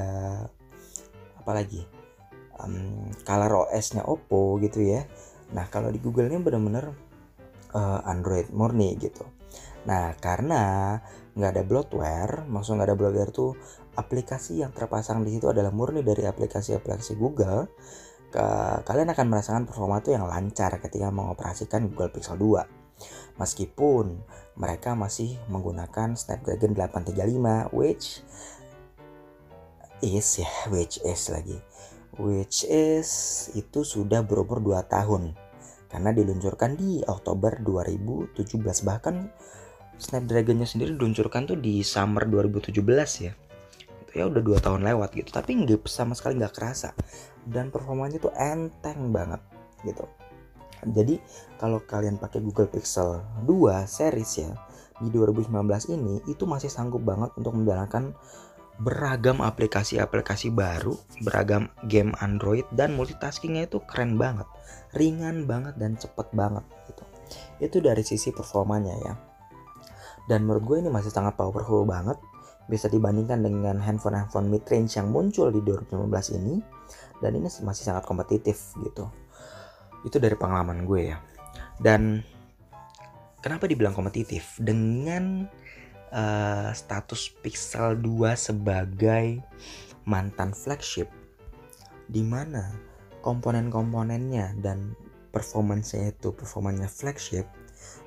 apa 1.46 1.62
lagi? 1.62 1.86
Um, 2.58 3.14
Color 3.22 3.70
OS-nya 3.70 4.02
Oppo 4.10 4.58
gitu 4.64 4.82
ya 4.82 5.06
Nah 5.54 5.70
kalau 5.70 5.94
di 5.94 6.02
Google 6.02 6.32
ini 6.32 6.42
benar-benar 6.42 6.90
uh, 7.76 8.00
Android 8.10 8.50
murni 8.50 8.98
gitu. 8.98 9.28
Nah 9.86 10.18
karena 10.18 10.96
nggak 11.36 11.52
ada 11.52 11.64
bloatware, 11.68 12.34
maksudnya 12.50 12.82
nggak 12.82 12.90
ada 12.90 12.98
bloatware 12.98 13.32
tuh 13.36 13.52
aplikasi 14.00 14.66
yang 14.66 14.72
terpasang 14.74 15.22
di 15.22 15.38
situ 15.38 15.52
adalah 15.52 15.70
murni 15.70 16.02
dari 16.02 16.26
aplikasi-aplikasi 16.26 17.20
Google. 17.20 17.70
Ke, 18.34 18.46
kalian 18.84 19.14
akan 19.14 19.28
merasakan 19.30 19.64
performa 19.70 20.02
tuh 20.02 20.18
yang 20.18 20.26
lancar 20.26 20.82
ketika 20.82 21.14
mengoperasikan 21.14 21.86
Google 21.92 22.10
Pixel 22.10 22.40
2. 22.42 23.38
Meskipun 23.40 24.24
mereka 24.56 24.96
masih 24.96 25.36
menggunakan 25.52 26.16
Snapdragon 26.16 26.72
835 26.72 27.76
which 27.76 28.24
is 30.02 30.42
ya 30.42 30.50
which 30.72 31.00
is 31.04 31.30
lagi. 31.32 31.60
Which 32.16 32.64
is 32.68 33.10
itu 33.56 33.84
sudah 33.84 34.24
berumur 34.24 34.64
2 34.64 34.82
tahun. 34.88 35.36
Karena 35.92 36.12
diluncurkan 36.12 36.76
di 36.76 37.00
Oktober 37.08 37.60
2017 37.64 38.60
bahkan 38.84 39.32
Snapdragonnya 39.96 40.68
sendiri 40.68 40.92
diluncurkan 40.92 41.48
tuh 41.48 41.56
di 41.56 41.80
summer 41.80 42.28
2017 42.28 42.76
ya. 43.24 43.32
Itu 44.04 44.12
ya 44.12 44.28
udah 44.28 44.44
dua 44.44 44.60
tahun 44.60 44.84
lewat 44.84 45.16
gitu. 45.16 45.32
Tapi 45.32 45.64
nggak 45.64 45.88
sama 45.88 46.12
sekali 46.20 46.36
nggak 46.36 46.52
kerasa. 46.52 46.92
Dan 47.48 47.72
performanya 47.72 48.20
tuh 48.20 48.36
enteng 48.36 49.16
banget 49.16 49.40
gitu. 49.88 50.04
Jadi 50.86 51.18
kalau 51.58 51.80
kalian 51.82 52.20
pakai 52.20 52.44
Google 52.44 52.68
Pixel 52.68 53.24
2 53.48 53.88
series 53.88 54.32
ya 54.44 54.52
di 55.00 55.12
2019 55.12 55.52
ini 55.92 56.24
itu 56.28 56.44
masih 56.48 56.72
sanggup 56.72 57.04
banget 57.04 57.32
untuk 57.36 57.56
menjalankan 57.56 58.16
beragam 58.76 59.40
aplikasi-aplikasi 59.40 60.52
baru, 60.52 61.00
beragam 61.24 61.72
game 61.88 62.12
Android 62.20 62.68
dan 62.76 62.96
multitaskingnya 63.00 63.72
itu 63.72 63.80
keren 63.88 64.20
banget, 64.20 64.48
ringan 64.92 65.48
banget 65.48 65.80
dan 65.80 65.96
cepet 65.96 66.28
banget 66.36 66.66
gitu. 66.92 67.04
Itu 67.64 67.78
dari 67.80 68.04
sisi 68.04 68.36
performanya 68.36 68.96
ya. 69.00 69.14
Dan 70.28 70.44
menurut 70.44 70.64
gue 70.66 70.78
ini 70.84 70.90
masih 70.92 71.14
sangat 71.14 71.40
powerful 71.40 71.88
banget, 71.88 72.20
bisa 72.66 72.90
dibandingkan 72.90 73.46
dengan 73.46 73.78
handphone-handphone 73.78 74.50
mid 74.50 74.66
range 74.66 74.98
yang 74.98 75.14
muncul 75.14 75.54
di 75.54 75.62
2015 75.62 76.38
ini 76.42 76.58
dan 77.22 77.32
ini 77.38 77.48
masih 77.48 77.84
sangat 77.86 78.04
kompetitif 78.04 78.74
gitu. 78.82 79.08
Itu 80.04 80.18
dari 80.18 80.34
pengalaman 80.34 80.84
gue 80.84 81.02
ya. 81.14 81.18
Dan 81.78 82.26
kenapa 83.40 83.70
dibilang 83.70 83.94
kompetitif? 83.94 84.58
Dengan 84.58 85.46
uh, 86.16 86.72
status 86.72 87.36
Pixel 87.44 88.00
2 88.00 88.34
sebagai 88.40 89.44
mantan 90.08 90.56
flagship 90.56 91.12
di 92.08 92.24
mana 92.24 92.72
komponen-komponennya 93.26 94.56
dan 94.62 94.94
performanya 95.34 96.14
itu 96.14 96.32
performanya 96.32 96.88
flagship 96.88 97.50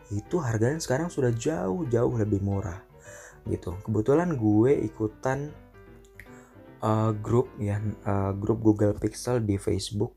itu 0.09 0.41
harganya 0.41 0.81
sekarang 0.81 1.12
sudah 1.12 1.29
jauh-jauh 1.37 2.17
lebih 2.17 2.41
murah 2.41 2.81
gitu. 3.45 3.77
Kebetulan 3.85 4.41
gue 4.41 4.73
ikutan 4.88 5.53
uh, 6.81 7.12
grup 7.12 7.53
ya 7.61 7.77
uh, 8.09 8.33
grup 8.33 8.65
Google 8.65 8.97
Pixel 8.97 9.45
di 9.45 9.61
Facebook 9.61 10.17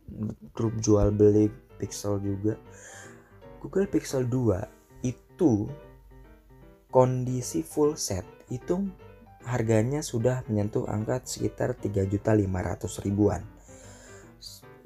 grup 0.55 0.79
jual 0.79 1.11
beli 1.11 1.51
Pixel 1.75 2.23
juga. 2.23 2.55
Google 3.59 3.89
Pixel 3.91 4.25
2 4.25 5.05
itu 5.05 5.67
kondisi 6.91 7.63
full 7.63 7.95
set 7.95 8.27
itu 8.51 8.83
harganya 9.47 10.05
sudah 10.05 10.45
menyentuh 10.45 10.85
angka 10.85 11.23
sekitar 11.23 11.73
3.500 11.79 13.05
ribuan. 13.07 13.41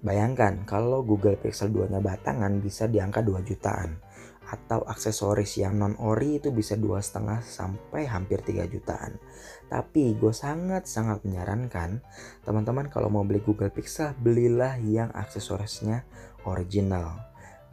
Bayangkan 0.05 0.63
kalau 0.69 1.01
Google 1.01 1.35
Pixel 1.35 1.73
2 1.73 1.89
nya 1.89 1.99
batangan 1.99 2.61
bisa 2.61 2.85
di 2.85 3.01
angka 3.01 3.25
2 3.25 3.41
jutaan 3.41 3.97
atau 4.45 4.85
aksesoris 4.85 5.57
yang 5.57 5.81
non 5.81 5.97
ori 5.97 6.37
itu 6.37 6.53
bisa 6.53 6.77
dua 6.77 7.01
setengah 7.01 7.41
sampai 7.41 8.05
hampir 8.05 8.45
3 8.45 8.69
jutaan. 8.69 9.17
Tapi 9.65 10.13
gue 10.13 10.29
sangat 10.29 10.85
sangat 10.85 11.25
menyarankan 11.25 12.05
teman-teman 12.45 12.85
kalau 12.93 13.09
mau 13.09 13.25
beli 13.25 13.41
Google 13.41 13.73
Pixel 13.73 14.13
belilah 14.21 14.77
yang 14.77 15.09
aksesorisnya 15.09 16.05
original. 16.45 17.17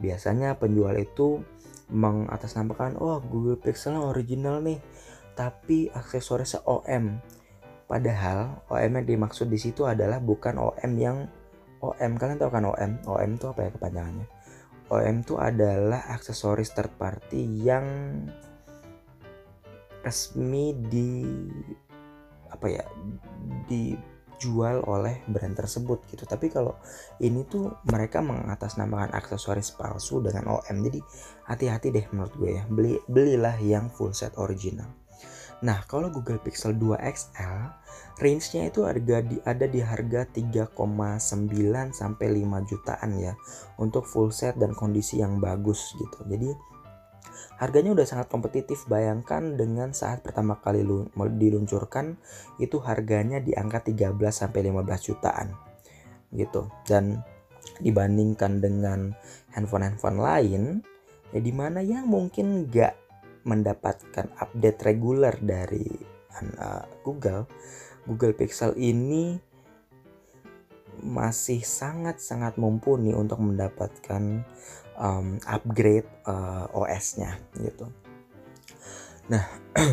Biasanya 0.01 0.57
penjual 0.57 0.97
itu 0.97 1.45
mengatasnamakan 1.91 2.99
oh 2.99 3.19
Google 3.23 3.59
Pixel 3.59 3.99
original 3.99 4.63
nih. 4.63 4.79
Tapi 5.33 5.89
aksesorisnya 5.89 6.61
OM 6.69 7.17
padahal 7.89 8.63
OM 8.71 8.91
yang 9.01 9.05
dimaksud 9.05 9.49
di 9.49 9.59
situ 9.59 9.83
adalah 9.83 10.21
bukan 10.21 10.55
OM 10.61 10.91
yang 10.95 11.27
OM 11.83 12.15
kalian 12.15 12.39
tahu 12.39 12.51
kan 12.53 12.63
OM 12.63 12.91
OM 13.03 13.29
itu 13.35 13.45
apa 13.49 13.59
ya 13.67 13.69
kepanjangannya? 13.75 14.27
OM 14.93 15.15
itu 15.25 15.35
adalah 15.35 16.05
aksesoris 16.13 16.71
third 16.71 16.93
party 16.95 17.65
yang 17.65 17.85
resmi 20.03 20.75
di 20.91 21.11
apa 22.51 22.67
ya 22.69 22.85
di 23.65 23.97
dijual 24.43 24.83
oleh 24.83 25.23
brand 25.31 25.55
tersebut 25.55 26.03
gitu. 26.11 26.27
Tapi 26.27 26.51
kalau 26.51 26.75
ini 27.23 27.47
tuh 27.47 27.79
mereka 27.87 28.19
mengatasnamakan 28.19 29.15
aksesoris 29.15 29.71
palsu 29.71 30.19
dengan 30.19 30.59
OM 30.59 30.83
jadi 30.83 30.99
hati-hati 31.47 31.95
deh 31.95 32.05
menurut 32.11 32.35
gue 32.35 32.51
ya. 32.59 32.63
Beli 32.67 32.99
belilah 33.07 33.55
yang 33.63 33.87
full 33.87 34.11
set 34.11 34.35
original. 34.35 34.91
Nah 35.63 35.79
kalau 35.87 36.11
Google 36.11 36.43
Pixel 36.43 36.75
2 36.75 36.99
XL 36.99 37.71
range-nya 38.19 38.67
itu 38.67 38.83
harga 38.83 39.23
di, 39.23 39.39
ada 39.47 39.63
di 39.63 39.79
harga 39.79 40.27
3,9 40.27 40.75
sampai 41.95 42.27
5 42.27 42.67
jutaan 42.67 43.11
ya 43.15 43.31
untuk 43.79 44.03
full 44.03 44.35
set 44.35 44.59
dan 44.59 44.75
kondisi 44.75 45.23
yang 45.23 45.39
bagus 45.39 45.95
gitu. 45.95 46.19
Jadi 46.27 46.51
Harganya 47.63 47.95
udah 47.95 48.03
sangat 48.03 48.27
kompetitif, 48.27 48.83
bayangkan 48.91 49.55
dengan 49.55 49.95
saat 49.95 50.19
pertama 50.19 50.59
kali 50.59 50.83
diluncurkan 51.15 52.19
itu 52.59 52.83
harganya 52.83 53.39
di 53.39 53.55
angka 53.55 53.87
13 53.87 54.19
sampai 54.35 54.67
15 54.67 55.07
jutaan. 55.07 55.55
Gitu. 56.35 56.67
Dan 56.83 57.23
dibandingkan 57.79 58.59
dengan 58.59 59.15
handphone-handphone 59.55 60.19
lain 60.19 60.63
ya 61.31 61.39
di 61.39 61.53
mana 61.55 61.79
yang 61.79 62.05
mungkin 62.05 62.67
gak 62.67 62.99
mendapatkan 63.47 64.27
update 64.39 64.79
reguler 64.83 65.35
dari 65.39 65.87
Google 67.01 67.47
Google 68.03 68.35
Pixel 68.35 68.75
ini 68.75 69.39
masih 71.03 71.59
sangat-sangat 71.65 72.55
mumpuni 72.55 73.11
untuk 73.11 73.43
mendapatkan 73.43 74.47
um, 74.97 75.37
upgrade 75.47 76.07
uh, 76.25 76.69
OS-nya 76.73 77.39
gitu. 77.57 77.89
Nah, 79.29 79.43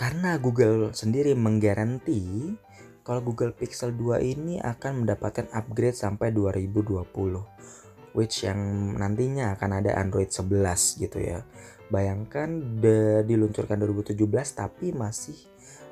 karena 0.00 0.38
Google 0.38 0.94
sendiri 0.94 1.36
menggaransi 1.36 2.54
kalau 3.02 3.20
Google 3.22 3.50
Pixel 3.50 3.94
2 3.94 4.22
ini 4.22 4.62
akan 4.62 5.02
mendapatkan 5.02 5.50
upgrade 5.50 5.98
sampai 5.98 6.30
2020 6.30 8.12
which 8.12 8.44
yang 8.44 8.60
nantinya 8.96 9.56
akan 9.56 9.82
ada 9.82 9.96
Android 9.96 10.28
11 10.28 11.00
gitu 11.00 11.18
ya. 11.18 11.40
Bayangkan 11.88 12.80
de, 12.80 13.24
diluncurkan 13.24 13.76
2017 13.80 14.16
tapi 14.56 14.92
masih 14.92 15.36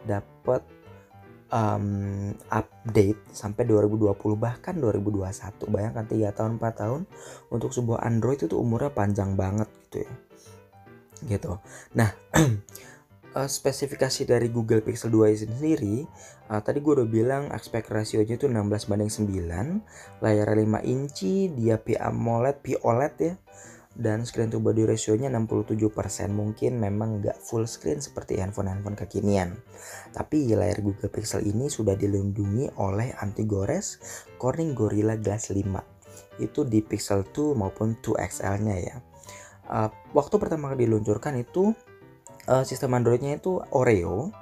dapat 0.05 0.65
um, 1.51 2.31
update 2.49 3.21
sampai 3.35 3.67
2020 3.67 4.15
bahkan 4.39 4.75
2021 4.79 5.67
bayangkan 5.71 6.07
3 6.07 6.37
tahun 6.39 6.53
4 6.57 6.83
tahun 6.83 7.01
untuk 7.51 7.71
sebuah 7.75 8.07
Android 8.07 8.41
itu 8.41 8.57
umurnya 8.57 8.91
panjang 8.95 9.35
banget 9.35 9.69
gitu 9.87 10.07
ya. 10.07 10.13
Gitu. 11.21 11.53
Nah 11.99 12.11
uh, 13.37 13.51
spesifikasi 13.61 14.25
dari 14.25 14.49
Google 14.49 14.81
Pixel 14.81 15.13
2 15.13 15.31
ini 15.31 15.39
sendiri 15.39 15.97
uh, 16.49 16.63
tadi 16.65 16.81
gue 16.81 16.93
udah 16.97 17.09
bilang 17.11 17.45
aspek 17.53 17.85
rasionya 17.93 18.39
itu 18.39 18.49
16 18.49 18.89
banding 18.89 19.13
9 19.13 20.25
layar 20.25 20.49
5 20.55 20.65
inci 20.87 21.53
dia 21.53 21.77
P 21.77 21.99
AMOLED 21.99 22.57
P 22.65 22.81
OLED 22.81 23.15
ya 23.21 23.35
dan 23.99 24.23
screen 24.23 24.49
to 24.51 24.63
body 24.63 24.87
ratio-nya 24.87 25.27
67% 25.33 25.75
mungkin 26.31 26.79
memang 26.79 27.21
nggak 27.21 27.43
full 27.43 27.67
screen 27.67 27.99
seperti 27.99 28.39
handphone-handphone 28.39 28.95
kekinian 28.95 29.59
tapi 30.15 30.47
layar 30.55 30.79
Google 30.79 31.11
Pixel 31.11 31.43
ini 31.43 31.67
sudah 31.67 31.99
dilindungi 31.99 32.79
oleh 32.79 33.11
anti 33.19 33.43
gores 33.45 33.99
Corning 34.39 34.79
Gorilla 34.79 35.19
Glass 35.19 35.51
5 35.51 36.43
itu 36.43 36.61
di 36.65 36.81
Pixel 36.81 37.27
2 37.27 37.59
maupun 37.59 37.99
2XL 37.99 38.57
nya 38.63 38.77
ya 38.79 38.97
uh, 39.71 39.91
waktu 40.15 40.35
pertama 40.39 40.71
kali 40.75 40.87
diluncurkan 40.87 41.39
itu 41.39 41.75
uh, 42.51 42.65
sistem 42.67 42.99
Androidnya 42.99 43.39
itu 43.39 43.63
Oreo. 43.71 44.35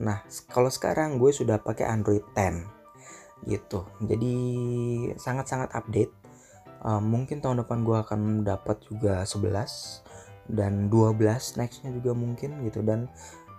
Nah, 0.00 0.24
kalau 0.48 0.72
sekarang 0.72 1.20
gue 1.20 1.30
sudah 1.30 1.60
pakai 1.60 1.84
Android 1.88 2.24
10 2.32 2.64
gitu. 3.44 3.84
Jadi 4.00 4.34
sangat-sangat 5.18 5.74
update. 5.76 6.21
Uh, 6.82 6.98
mungkin 6.98 7.38
tahun 7.38 7.62
depan 7.62 7.86
gue 7.86 7.94
akan 7.94 8.20
dapat 8.42 8.82
juga 8.90 9.22
11 9.22 10.02
dan 10.50 10.90
12 10.90 11.14
nextnya 11.62 11.94
juga 11.94 12.10
mungkin 12.10 12.58
gitu. 12.66 12.82
Dan 12.82 13.06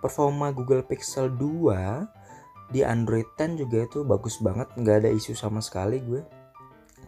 performa 0.04 0.52
Google 0.52 0.84
Pixel 0.84 1.32
2 1.32 2.68
di 2.68 2.84
Android 2.84 3.24
10 3.40 3.64
juga 3.64 3.88
itu 3.88 4.04
bagus 4.04 4.36
banget. 4.44 4.68
Nggak 4.76 4.96
ada 5.04 5.10
isu 5.10 5.32
sama 5.32 5.64
sekali 5.64 6.04
gue. 6.04 6.20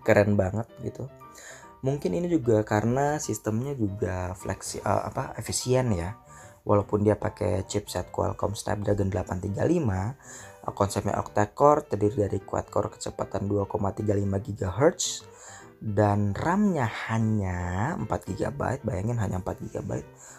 Keren 0.01 0.41
banget 0.41 0.65
gitu. 0.81 1.05
Mungkin 1.85 2.17
ini 2.17 2.33
juga 2.33 2.65
karena 2.65 3.21
sistemnya 3.21 3.77
juga 3.77 4.33
fleksi 4.33 4.81
uh, 4.81 5.13
apa 5.13 5.37
efisien 5.37 5.93
ya. 5.93 6.17
Walaupun 6.67 7.07
dia 7.07 7.15
pakai 7.15 7.63
chipset 7.69 8.11
Qualcomm 8.11 8.59
Snapdragon 8.59 9.07
835 9.07 9.55
eh, 9.55 10.75
konsepnya 10.75 11.15
octa-core 11.23 11.87
terdiri 11.87 12.27
dari 12.27 12.43
quad-core 12.43 12.99
kecepatan 12.99 13.47
2,35 13.47 14.03
GHz 14.51 15.36
dan 15.81 16.33
RAM-nya 16.33 16.89
hanya 17.09 17.59
4 18.01 18.09
GB 18.09 18.61
bayangin 18.83 19.21
hanya 19.21 19.39
4 19.45 19.67
GB 19.69 19.91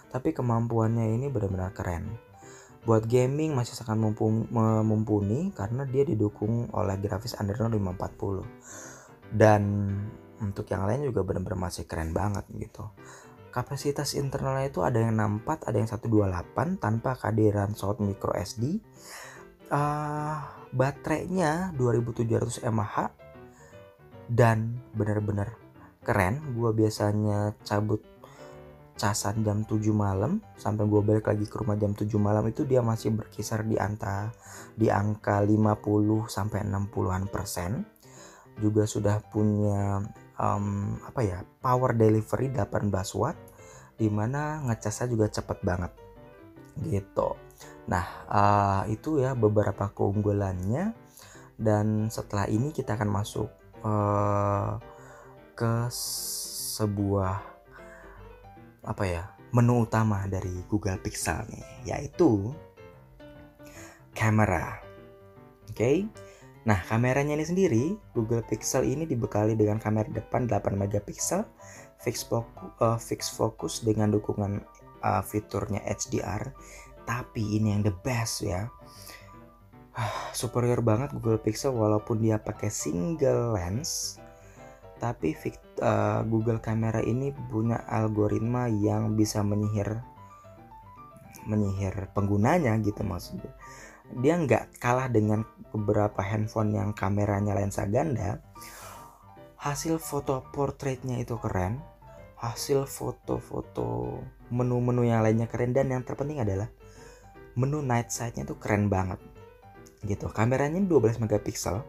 tapi 0.09 0.33
kemampuannya 0.33 1.13
ini 1.13 1.27
benar-benar 1.29 1.75
keren. 1.75 2.17
Buat 2.87 3.03
gaming 3.05 3.51
masih 3.51 3.75
sangat 3.75 3.99
mumpuni 3.99 5.51
karena 5.51 5.83
dia 5.83 6.07
didukung 6.07 6.71
oleh 6.71 6.95
grafis 6.97 7.35
Adreno 7.35 7.67
540 7.75 9.35
dan 9.35 9.63
untuk 10.39 10.69
yang 10.71 10.87
lain 10.87 11.03
juga 11.11 11.27
benar-benar 11.27 11.67
masih 11.67 11.83
keren 11.83 12.15
banget 12.15 12.47
gitu. 12.55 12.87
Kapasitas 13.51 14.15
internalnya 14.15 14.69
itu 14.69 14.85
ada 14.85 15.01
yang 15.01 15.17
64 15.43 15.67
ada 15.67 15.77
yang 15.77 15.89
128 15.89 16.79
tanpa 16.79 17.17
kehadiran 17.17 17.75
slot 17.75 17.99
micro 17.99 18.31
SD 18.31 18.79
uh, 19.73 20.37
baterainya 20.71 21.75
2700 21.75 22.63
mAh 22.71 23.11
dan 24.31 24.79
benar-benar 24.95 25.55
keren. 26.03 26.39
Gue 26.55 26.71
biasanya 26.71 27.55
cabut 27.67 27.99
casan 28.97 29.45
jam 29.45 29.61
7 29.61 29.93
malam 29.93 30.41
sampai 30.57 30.89
gue 30.89 31.01
balik 31.05 31.29
lagi 31.29 31.45
ke 31.45 31.61
rumah 31.61 31.77
jam 31.77 31.93
7 31.93 32.09
malam 32.17 32.41
itu 32.49 32.65
dia 32.65 32.81
masih 32.81 33.13
berkisar 33.13 33.61
di 33.61 33.77
angka 33.77 34.33
di 34.73 34.89
angka 34.89 35.45
50 35.45 36.25
sampai 36.27 36.65
60-an 36.65 37.23
persen. 37.29 37.85
Juga 38.57 38.89
sudah 38.89 39.21
punya 39.21 40.01
um, 40.41 40.97
apa 41.05 41.21
ya 41.21 41.39
power 41.61 41.93
delivery 41.93 42.49
18 42.49 42.89
watt 43.21 43.37
di 43.97 44.09
mana 44.09 44.65
ngecasnya 44.65 45.07
juga 45.13 45.29
cepet 45.29 45.61
banget. 45.61 45.93
Gitu. 46.81 47.29
Nah 47.85 48.05
uh, 48.25 48.83
itu 48.89 49.21
ya 49.21 49.37
beberapa 49.37 49.93
keunggulannya. 49.93 51.05
Dan 51.57 52.13
setelah 52.13 52.45
ini 52.45 52.69
kita 52.69 52.93
akan 52.93 53.09
masuk 53.09 53.49
uh, 53.83 54.79
ke 55.57 55.73
sebuah 55.89 57.37
apa 58.87 59.03
ya 59.03 59.23
menu 59.51 59.83
utama 59.83 60.23
dari 60.29 60.63
Google 60.69 61.01
Pixel 61.01 61.43
nih 61.49 61.65
yaitu 61.89 62.53
kamera 64.15 64.79
oke 65.67 65.75
okay? 65.75 66.07
Nah, 66.67 66.83
kameranya 66.83 67.39
ini 67.39 67.47
sendiri, 67.47 67.85
Google 68.11 68.43
Pixel 68.43 68.83
ini 68.83 69.07
dibekali 69.07 69.55
dengan 69.55 69.79
kamera 69.79 70.11
depan 70.11 70.51
8 70.51 70.75
megapiksel, 70.75 71.47
fix 72.03 72.27
fokus, 72.27 72.75
uh, 72.83 72.99
fix 72.99 73.31
focus 73.31 73.87
dengan 73.87 74.11
dukungan 74.11 74.59
uh, 74.99 75.23
fiturnya 75.23 75.79
HDR. 75.87 76.51
Tapi 77.07 77.55
ini 77.55 77.71
yang 77.71 77.87
the 77.87 77.95
best 78.03 78.43
ya. 78.43 78.67
Uh, 79.97 80.29
superior 80.29 80.85
banget 80.85 81.09
Google 81.17 81.41
Pixel 81.41 81.73
walaupun 81.73 82.21
dia 82.21 82.37
pakai 82.37 82.69
single 82.69 83.57
lens, 83.57 84.21
tapi 85.01 85.33
uh, 85.81 86.21
Google 86.29 86.61
kamera 86.61 87.01
ini 87.01 87.33
punya 87.33 87.81
algoritma 87.89 88.69
yang 88.69 89.17
bisa 89.17 89.41
menyihir 89.41 89.97
menyihir 91.49 92.13
penggunanya 92.13 92.77
gitu 92.85 93.01
maksudnya. 93.01 93.49
Dia 94.21 94.37
nggak 94.37 94.77
kalah 94.77 95.09
dengan 95.09 95.41
beberapa 95.73 96.21
handphone 96.21 96.77
yang 96.77 96.93
kameranya 96.93 97.57
lensa 97.57 97.89
ganda. 97.89 98.37
Hasil 99.57 99.97
foto 99.97 100.45
portraitnya 100.53 101.17
itu 101.17 101.41
keren. 101.41 101.81
Hasil 102.37 102.85
foto-foto 102.85 104.21
menu-menu 104.53 105.09
yang 105.09 105.25
lainnya 105.25 105.49
keren. 105.49 105.73
Dan 105.73 105.89
yang 105.89 106.05
terpenting 106.05 106.37
adalah 106.37 106.69
menu 107.57 107.81
night 107.81 108.13
sight-nya 108.13 108.45
itu 108.45 108.53
keren 108.61 108.87
banget 108.93 109.17
gitu. 110.05 110.29
Kameranya 110.29 110.77
12 110.83 111.23
megapiksel 111.23 111.81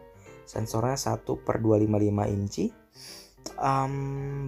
sensornya 0.49 0.97
1 0.97 1.21
per 1.45 1.61
255 1.61 2.33
inci 2.33 2.73
um, 3.61 3.93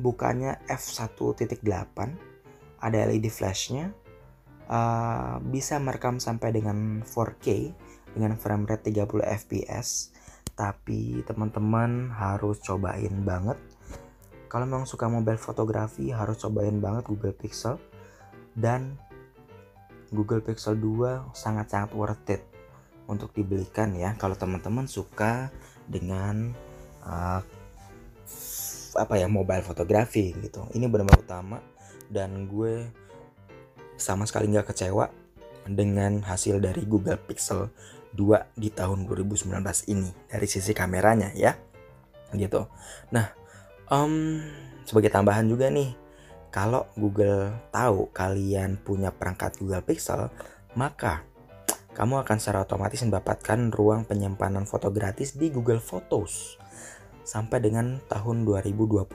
bukannya 0.01 0.65
f1.8 0.65 1.61
ada 2.81 2.97
LED 3.05 3.29
flashnya 3.29 3.93
uh, 4.65 5.37
bisa 5.45 5.77
merekam 5.77 6.17
sampai 6.17 6.49
dengan 6.57 7.05
4K 7.05 7.47
dengan 8.17 8.33
frame 8.33 8.65
rate 8.65 8.89
30 8.89 9.21
fps 9.45 10.09
tapi 10.57 11.23
teman-teman 11.25 12.11
harus 12.11 12.59
cobain 12.61 13.23
banget. 13.23 13.57
Kalau 14.51 14.67
memang 14.67 14.83
suka 14.83 15.07
mobile 15.07 15.39
fotografi 15.39 16.11
harus 16.11 16.43
cobain 16.43 16.75
banget 16.83 17.07
Google 17.07 17.31
Pixel 17.31 17.79
dan 18.51 18.99
Google 20.11 20.43
Pixel 20.43 20.75
2 20.75 21.31
sangat-sangat 21.31 21.95
worth 21.95 22.27
it 22.27 22.50
untuk 23.11 23.35
dibelikan 23.35 23.91
ya. 23.91 24.15
Kalau 24.15 24.39
teman-teman 24.39 24.87
suka 24.87 25.51
dengan 25.83 26.55
uh, 27.03 27.43
apa 28.95 29.13
ya 29.19 29.27
mobile 29.27 29.63
fotografi 29.63 30.31
gitu. 30.39 30.63
Ini 30.71 30.87
benar-benar 30.87 31.19
utama 31.19 31.57
dan 32.07 32.47
gue 32.47 32.87
sama 33.99 34.23
sekali 34.23 34.51
nggak 34.51 34.71
kecewa 34.71 35.11
dengan 35.67 36.23
hasil 36.25 36.57
dari 36.57 36.87
Google 36.87 37.19
Pixel 37.21 37.69
2 38.15 38.59
di 38.59 38.73
tahun 38.73 39.07
2019 39.07 39.51
ini 39.93 40.09
dari 40.27 40.47
sisi 40.49 40.71
kameranya 40.75 41.31
ya 41.37 41.55
gitu. 42.35 42.67
Nah 43.13 43.31
um, 43.87 44.41
sebagai 44.83 45.13
tambahan 45.13 45.47
juga 45.47 45.71
nih 45.71 45.95
kalau 46.51 46.89
Google 46.99 47.55
tahu 47.71 48.11
kalian 48.11 48.75
punya 48.81 49.13
perangkat 49.15 49.55
Google 49.55 49.85
Pixel 49.85 50.27
maka 50.75 51.23
kamu 51.91 52.23
akan 52.23 52.37
secara 52.39 52.63
otomatis 52.63 53.03
mendapatkan 53.03 53.67
ruang 53.75 54.07
penyimpanan 54.07 54.63
foto 54.63 54.87
gratis 54.95 55.35
di 55.35 55.51
Google 55.51 55.83
Photos 55.83 56.55
sampai 57.27 57.59
dengan 57.59 57.99
tahun 58.07 58.47
2021 58.47 59.11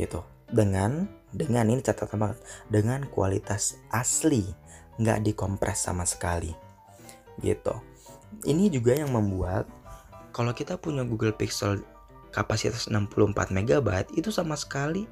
gitu. 0.00 0.20
Dengan 0.44 1.08
dengan 1.34 1.66
ini 1.66 1.82
catatan 1.82 2.18
banget 2.20 2.38
dengan 2.70 3.04
kualitas 3.10 3.76
asli 3.92 4.46
nggak 4.96 5.20
dikompres 5.28 5.84
sama 5.84 6.08
sekali. 6.08 6.56
Gitu. 7.36 7.74
Ini 8.48 8.72
juga 8.72 8.96
yang 8.96 9.12
membuat 9.12 9.68
kalau 10.32 10.56
kita 10.56 10.80
punya 10.80 11.04
Google 11.04 11.36
Pixel 11.36 11.84
kapasitas 12.34 12.90
64 12.90 13.54
MB 13.54 13.88
itu 14.18 14.34
sama 14.34 14.58
sekali 14.58 15.06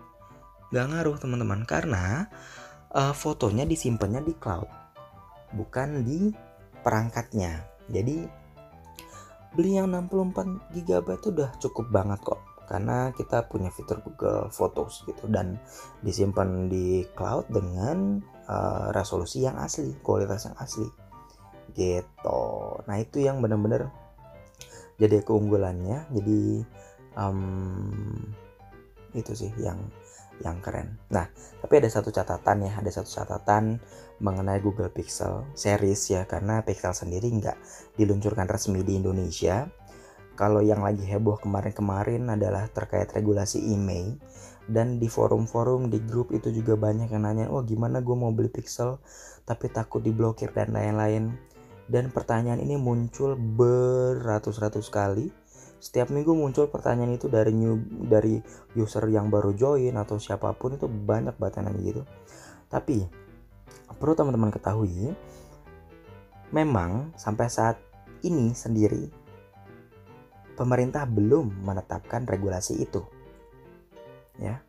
nggak 0.73 0.87
ngaruh 0.89 1.17
teman-teman. 1.21 1.69
Karena 1.69 2.33
uh, 2.97 3.13
fotonya 3.13 3.69
disimpannya 3.69 4.25
di 4.25 4.35
cloud 4.41 4.82
bukan 5.55 6.03
di 6.05 6.33
perangkatnya 6.83 7.65
jadi 7.93 8.27
beli 9.53 9.77
yang 9.77 9.93
64 9.93 10.73
GB 10.73 11.07
itu 11.21 11.29
udah 11.29 11.51
cukup 11.61 11.87
banget 11.93 12.21
kok 12.25 12.41
karena 12.73 13.13
kita 13.13 13.45
punya 13.53 13.69
fitur 13.69 14.01
Google 14.01 14.49
Photos 14.49 15.05
gitu 15.05 15.29
dan 15.29 15.61
disimpan 16.01 16.73
di 16.73 17.05
cloud 17.13 17.53
dengan 17.53 18.25
uh, 18.49 18.89
resolusi 18.97 19.45
yang 19.45 19.61
asli, 19.61 19.93
kualitas 20.01 20.49
yang 20.49 20.57
asli. 20.57 20.89
Gitu. 21.77 22.43
Nah, 22.89 22.97
itu 22.97 23.21
yang 23.21 23.45
benar-benar 23.45 23.93
jadi 24.97 25.21
keunggulannya. 25.21 26.17
Jadi 26.17 26.65
um, 27.21 28.25
itu 29.13 29.33
sih 29.37 29.53
yang 29.61 29.77
yang 30.43 30.59
keren. 30.59 30.99
Nah, 31.15 31.31
tapi 31.63 31.79
ada 31.79 31.89
satu 31.89 32.11
catatan 32.11 32.67
ya, 32.67 32.73
ada 32.83 32.91
satu 32.91 33.09
catatan 33.09 33.79
mengenai 34.19 34.59
Google 34.59 34.91
Pixel 34.91 35.47
series 35.55 36.11
ya, 36.11 36.27
karena 36.27 36.61
Pixel 36.67 36.93
sendiri 36.93 37.31
nggak 37.31 37.59
diluncurkan 37.97 38.51
resmi 38.51 38.83
di 38.83 38.99
Indonesia. 38.99 39.71
Kalau 40.35 40.65
yang 40.65 40.83
lagi 40.83 41.07
heboh 41.07 41.39
kemarin-kemarin 41.39 42.27
adalah 42.33 42.67
terkait 42.73 43.13
regulasi 43.15 43.63
email 43.63 44.17
dan 44.67 44.97
di 45.03 45.11
forum-forum 45.11 45.91
di 45.91 45.99
grup 46.03 46.31
itu 46.31 46.55
juga 46.55 46.79
banyak 46.79 47.11
yang 47.11 47.27
nanya, 47.27 47.47
wah 47.51 47.63
gimana 47.67 47.99
gue 48.01 48.17
mau 48.17 48.31
beli 48.31 48.51
Pixel 48.51 48.99
tapi 49.43 49.71
takut 49.71 50.03
diblokir 50.03 50.55
dan 50.55 50.75
lain-lain. 50.75 51.35
Dan 51.91 52.09
pertanyaan 52.15 52.63
ini 52.63 52.79
muncul 52.79 53.35
beratus-ratus 53.37 54.89
kali 54.89 55.29
setiap 55.83 56.15
minggu 56.15 56.31
muncul 56.31 56.71
pertanyaan 56.71 57.19
itu 57.19 57.27
dari 57.27 57.51
new 57.51 57.75
dari 58.07 58.39
user 58.79 59.03
yang 59.11 59.35
baru 59.35 59.51
join 59.51 59.99
atau 59.99 60.15
siapa 60.23 60.55
pun 60.55 60.79
itu 60.79 60.87
banyak 60.87 61.35
banget 61.43 61.75
gitu. 61.83 62.07
Tapi 62.71 63.03
perlu 63.99 64.15
teman-teman 64.15 64.55
ketahui 64.55 65.11
memang 66.55 67.11
sampai 67.19 67.51
saat 67.51 67.83
ini 68.23 68.55
sendiri 68.55 69.11
pemerintah 70.55 71.03
belum 71.03 71.67
menetapkan 71.67 72.31
regulasi 72.31 72.79
itu. 72.79 73.03
Ya. 74.39 74.63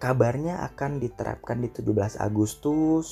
Kabarnya 0.00 0.68
akan 0.68 1.00
diterapkan 1.00 1.64
di 1.64 1.72
17 1.72 2.20
Agustus 2.20 3.08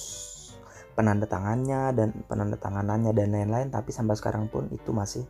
penandatangannya 0.93 1.95
dan 1.97 2.09
penandatanganannya 2.27 3.12
dan 3.17 3.29
lain-lain 3.33 3.69
tapi 3.73 3.95
sampai 3.95 4.19
sekarang 4.19 4.51
pun 4.51 4.67
itu 4.75 4.91
masih 4.91 5.25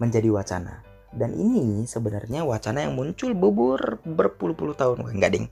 menjadi 0.00 0.28
wacana. 0.32 0.80
Dan 1.12 1.36
ini 1.36 1.84
sebenarnya 1.84 2.40
wacana 2.48 2.88
yang 2.88 2.96
muncul 2.96 3.36
bubur 3.36 4.00
berpuluh-puluh 4.00 4.72
tahun. 4.72 5.12
Enggak 5.12 5.32
ding. 5.36 5.46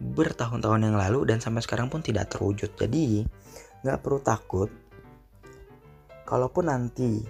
Bertahun-tahun 0.00 0.90
yang 0.90 0.96
lalu 0.98 1.30
dan 1.30 1.38
sampai 1.38 1.62
sekarang 1.62 1.86
pun 1.86 2.02
tidak 2.02 2.32
terwujud. 2.32 2.74
Jadi 2.74 3.22
nggak 3.86 4.00
perlu 4.02 4.18
takut. 4.18 4.70
Kalaupun 6.26 6.70
nanti 6.70 7.22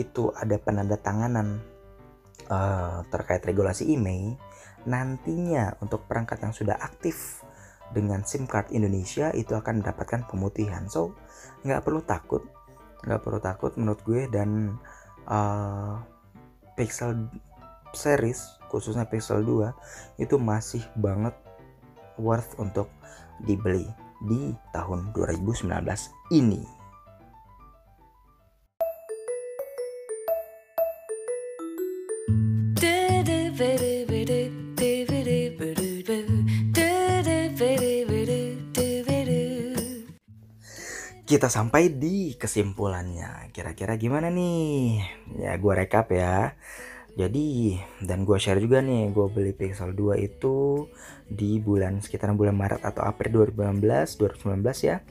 itu 0.00 0.32
ada 0.32 0.56
penandatanganan 0.58 1.60
uh, 2.50 3.04
terkait 3.08 3.44
regulasi 3.44 3.94
email, 3.94 4.36
nantinya 4.84 5.76
untuk 5.80 6.04
perangkat 6.04 6.40
yang 6.44 6.52
sudah 6.52 6.76
aktif 6.76 7.40
dengan 7.94 8.26
SIM 8.26 8.48
card 8.48 8.74
Indonesia 8.74 9.30
itu 9.32 9.54
akan 9.54 9.84
mendapatkan 9.84 10.26
pemutihan. 10.26 10.88
So 10.88 11.14
nggak 11.64 11.84
perlu 11.84 12.00
takut, 12.04 12.42
nggak 13.06 13.20
perlu 13.22 13.38
takut 13.38 13.72
menurut 13.80 14.00
gue 14.02 14.26
dan 14.28 14.76
uh, 15.28 16.00
Pixel 16.74 17.30
series 17.94 18.58
khususnya 18.68 19.06
Pixel 19.06 19.46
2 19.46 19.70
itu 20.18 20.34
masih 20.34 20.82
banget 20.98 21.34
worth 22.18 22.58
untuk 22.58 22.90
dibeli 23.46 23.86
di 24.26 24.54
tahun 24.74 25.14
2019 25.14 25.70
ini. 26.34 26.83
Kita 41.44 41.60
sampai 41.60 41.92
di 41.92 42.32
kesimpulannya. 42.40 43.52
Kira-kira 43.52 44.00
gimana 44.00 44.32
nih? 44.32 45.04
Ya 45.36 45.52
gue 45.60 45.74
rekap 45.76 46.08
ya. 46.08 46.56
Jadi 47.20 47.76
dan 48.00 48.24
gue 48.24 48.40
share 48.40 48.64
juga 48.64 48.80
nih, 48.80 49.12
gue 49.12 49.28
beli 49.28 49.52
Pixel 49.52 49.92
2 49.92 50.24
itu 50.24 50.88
di 51.28 51.60
bulan 51.60 52.00
sekitar 52.00 52.32
bulan 52.32 52.56
Maret 52.56 52.80
atau 52.80 53.04
April 53.04 53.52
2019, 53.52 53.76
2019 53.76 54.88
ya. 54.88 55.04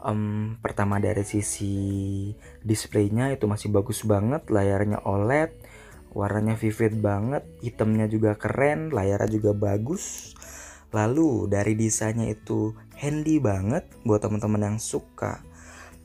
Um, 0.00 0.56
pertama 0.64 0.96
dari 0.96 1.28
sisi 1.28 2.32
displaynya 2.64 3.28
itu 3.28 3.44
masih 3.44 3.68
bagus 3.68 4.00
banget, 4.08 4.48
layarnya 4.48 5.04
OLED, 5.04 5.52
warnanya 6.16 6.56
vivid 6.56 7.04
banget, 7.04 7.44
itemnya 7.60 8.08
juga 8.08 8.32
keren, 8.32 8.96
layarnya 8.96 9.28
juga 9.28 9.52
bagus. 9.52 10.32
Lalu 10.88 11.52
dari 11.52 11.76
desainnya 11.76 12.32
itu 12.32 12.72
handy 12.96 13.36
banget 13.44 13.84
buat 14.08 14.24
teman-teman 14.24 14.72
yang 14.72 14.78
suka 14.80 15.49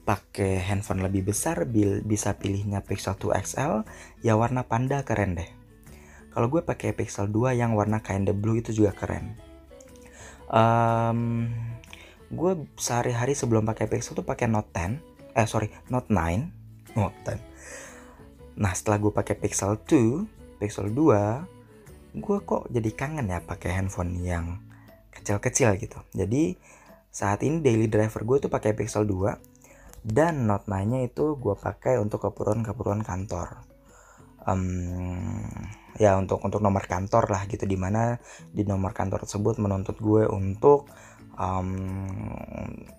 pakai 0.06 0.62
handphone 0.62 1.02
lebih 1.02 1.34
besar 1.34 1.66
bisa 2.06 2.38
pilihnya 2.38 2.86
Pixel 2.86 3.18
2 3.18 3.42
XL 3.42 3.74
ya 4.22 4.38
warna 4.38 4.70
panda 4.70 5.02
keren 5.02 5.36
deh. 5.36 5.50
Kalau 6.30 6.48
gue 6.48 6.62
pakai 6.62 6.94
Pixel 6.94 7.28
2 7.34 7.58
yang 7.58 7.74
warna 7.74 8.06
kinda 8.06 8.32
blue 8.32 8.62
itu 8.62 8.70
juga 8.70 8.94
keren. 8.94 9.34
Um, 10.46 11.50
gue 12.30 12.70
sehari-hari 12.78 13.34
sebelum 13.34 13.66
pakai 13.66 13.90
Pixel 13.90 14.14
tuh 14.14 14.26
pakai 14.26 14.46
Note 14.46 14.70
10 14.70 15.16
eh 15.36 15.48
sorry 15.50 15.68
Note 15.90 16.14
9 16.14 16.96
Note 16.96 17.18
10 17.28 18.62
nah 18.62 18.72
setelah 18.72 19.04
gue 19.04 19.12
pakai 19.12 19.36
Pixel 19.36 19.76
2 19.84 20.62
Pixel 20.62 20.94
2 20.94 22.16
gue 22.16 22.38
kok 22.48 22.72
jadi 22.72 22.90
kangen 22.96 23.28
ya 23.28 23.44
pakai 23.44 23.76
handphone 23.76 24.16
yang 24.24 24.64
kecil-kecil 25.12 25.76
gitu. 25.80 26.00
Jadi 26.16 26.56
saat 27.12 27.44
ini 27.44 27.64
daily 27.64 27.88
driver 27.88 28.24
gue 28.24 28.48
tuh 28.48 28.52
pakai 28.52 28.76
Pixel 28.76 29.08
2 29.08 29.55
dan 30.06 30.46
Note 30.46 30.70
9-nya 30.70 31.10
itu 31.10 31.34
gue 31.42 31.58
pakai 31.58 31.98
untuk 31.98 32.30
keperluan-keperluan 32.30 33.02
kantor. 33.02 33.66
Um, 34.46 35.42
ya 35.98 36.14
untuk 36.22 36.46
untuk 36.46 36.62
nomor 36.62 36.86
kantor 36.86 37.34
lah 37.34 37.50
gitu 37.50 37.66
di 37.66 37.74
mana 37.74 38.22
di 38.54 38.62
nomor 38.62 38.94
kantor 38.94 39.26
tersebut 39.26 39.58
menuntut 39.58 39.98
gue 39.98 40.30
untuk 40.30 40.86
um, 41.34 41.74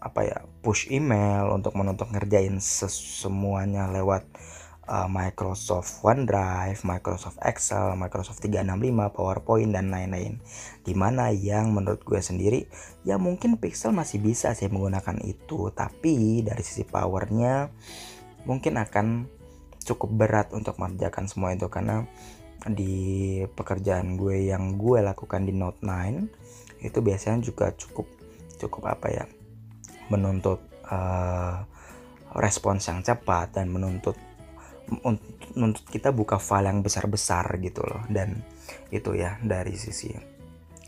apa 0.03 0.21
ya 0.27 0.39
push 0.59 0.91
email 0.91 1.55
untuk 1.55 1.79
menuntut 1.79 2.11
ngerjain 2.11 2.59
semuanya 2.59 3.87
lewat 3.95 4.27
uh, 4.87 5.11
Microsoft 5.11 6.03
OneDrive, 6.03 6.83
Microsoft 6.87 7.39
Excel, 7.43 7.99
Microsoft 7.99 8.43
365, 8.43 9.13
PowerPoint 9.15 9.71
dan 9.75 9.91
lain-lain. 9.91 10.39
Di 10.83 10.95
mana 10.95 11.31
yang 11.35 11.75
menurut 11.75 12.03
gue 12.07 12.23
sendiri 12.23 12.71
ya 13.03 13.19
mungkin 13.19 13.59
Pixel 13.59 13.95
masih 13.95 14.23
bisa 14.23 14.55
sih 14.55 14.71
menggunakan 14.71 15.19
itu, 15.23 15.71
tapi 15.75 16.43
dari 16.47 16.63
sisi 16.63 16.87
powernya 16.87 17.71
mungkin 18.47 18.79
akan 18.79 19.27
cukup 19.87 20.11
berat 20.11 20.49
untuk 20.51 20.79
mengerjakan 20.83 21.31
semua 21.31 21.55
itu 21.55 21.71
karena 21.71 22.07
di 22.67 23.39
pekerjaan 23.55 24.19
gue 24.19 24.51
yang 24.51 24.75
gue 24.75 24.99
lakukan 24.99 25.47
di 25.47 25.55
Note 25.55 25.79
9 25.87 26.83
itu 26.83 26.99
biasanya 26.99 27.39
juga 27.39 27.71
cukup 27.71 28.11
cukup 28.59 28.83
apa 28.91 29.07
ya 29.13 29.25
menuntut 30.11 30.59
uh, 30.91 31.63
respons 32.35 32.91
yang 32.91 33.07
cepat 33.07 33.55
dan 33.55 33.71
menuntut 33.71 34.19
untuk 35.57 35.85
kita 35.91 36.15
buka 36.15 36.39
file 36.39 36.71
yang 36.71 36.81
besar-besar 36.83 37.59
gitu 37.63 37.83
loh. 37.83 38.03
Dan 38.07 38.43
itu 38.91 39.15
ya 39.15 39.39
dari 39.43 39.75
sisi 39.75 40.15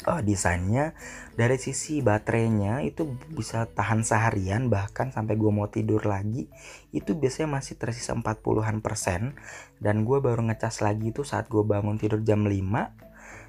uh, 0.07 0.23
desainnya 0.23 0.95
dari 1.35 1.59
sisi 1.59 1.99
baterainya 1.99 2.83
itu 2.87 3.07
bisa 3.35 3.67
tahan 3.67 4.07
seharian 4.07 4.71
bahkan 4.71 5.11
sampai 5.11 5.35
gue 5.35 5.51
mau 5.51 5.67
tidur 5.67 6.03
lagi 6.07 6.47
itu 6.95 7.15
biasanya 7.19 7.59
masih 7.59 7.75
tersisa 7.79 8.15
40-an 8.15 8.79
persen. 8.85 9.35
Dan 9.79 10.07
gue 10.07 10.19
baru 10.19 10.47
ngecas 10.47 10.83
lagi 10.83 11.11
itu 11.11 11.23
saat 11.27 11.51
gue 11.51 11.63
bangun 11.63 11.99
tidur 11.99 12.23
jam 12.23 12.47
5 12.47 13.09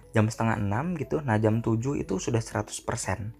jam 0.10 0.26
setengah 0.26 0.58
6 0.58 1.02
gitu. 1.02 1.22
Nah 1.22 1.38
jam 1.38 1.62
7 1.62 2.02
itu 2.02 2.14
sudah 2.18 2.42
100 2.42 2.74
persen. 2.82 3.34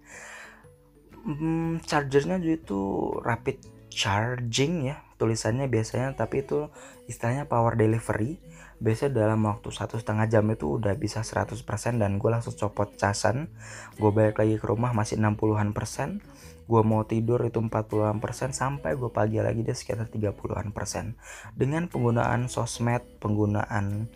Hmm, 1.20 1.82
chargernya 1.84 2.40
itu 2.40 3.12
rapid 3.20 3.60
charging 3.90 4.88
ya 4.88 5.09
tulisannya 5.20 5.68
biasanya 5.68 6.16
tapi 6.16 6.40
itu 6.40 6.72
istilahnya 7.04 7.44
power 7.44 7.76
delivery. 7.76 8.40
Biasanya 8.80 9.12
dalam 9.28 9.44
waktu 9.44 9.68
satu 9.68 10.00
setengah 10.00 10.24
jam 10.32 10.48
itu 10.48 10.80
udah 10.80 10.96
bisa 10.96 11.20
100% 11.20 11.52
dan 12.00 12.16
gue 12.16 12.30
langsung 12.32 12.56
copot 12.56 12.88
casan. 12.96 13.52
Gue 14.00 14.08
balik 14.08 14.40
lagi 14.40 14.56
ke 14.56 14.64
rumah 14.64 14.96
masih 14.96 15.20
60an 15.20 15.76
persen. 15.76 16.24
Gue 16.64 16.80
mau 16.80 17.04
tidur 17.04 17.44
itu 17.44 17.60
40an 17.60 18.24
persen 18.24 18.56
sampai 18.56 18.96
gue 18.96 19.12
pagi 19.12 19.36
lagi 19.36 19.60
dia 19.60 19.76
sekitar 19.76 20.08
30an 20.08 20.72
persen. 20.72 21.20
Dengan 21.52 21.92
penggunaan 21.92 22.48
sosmed 22.48 23.04
penggunaan 23.20 24.08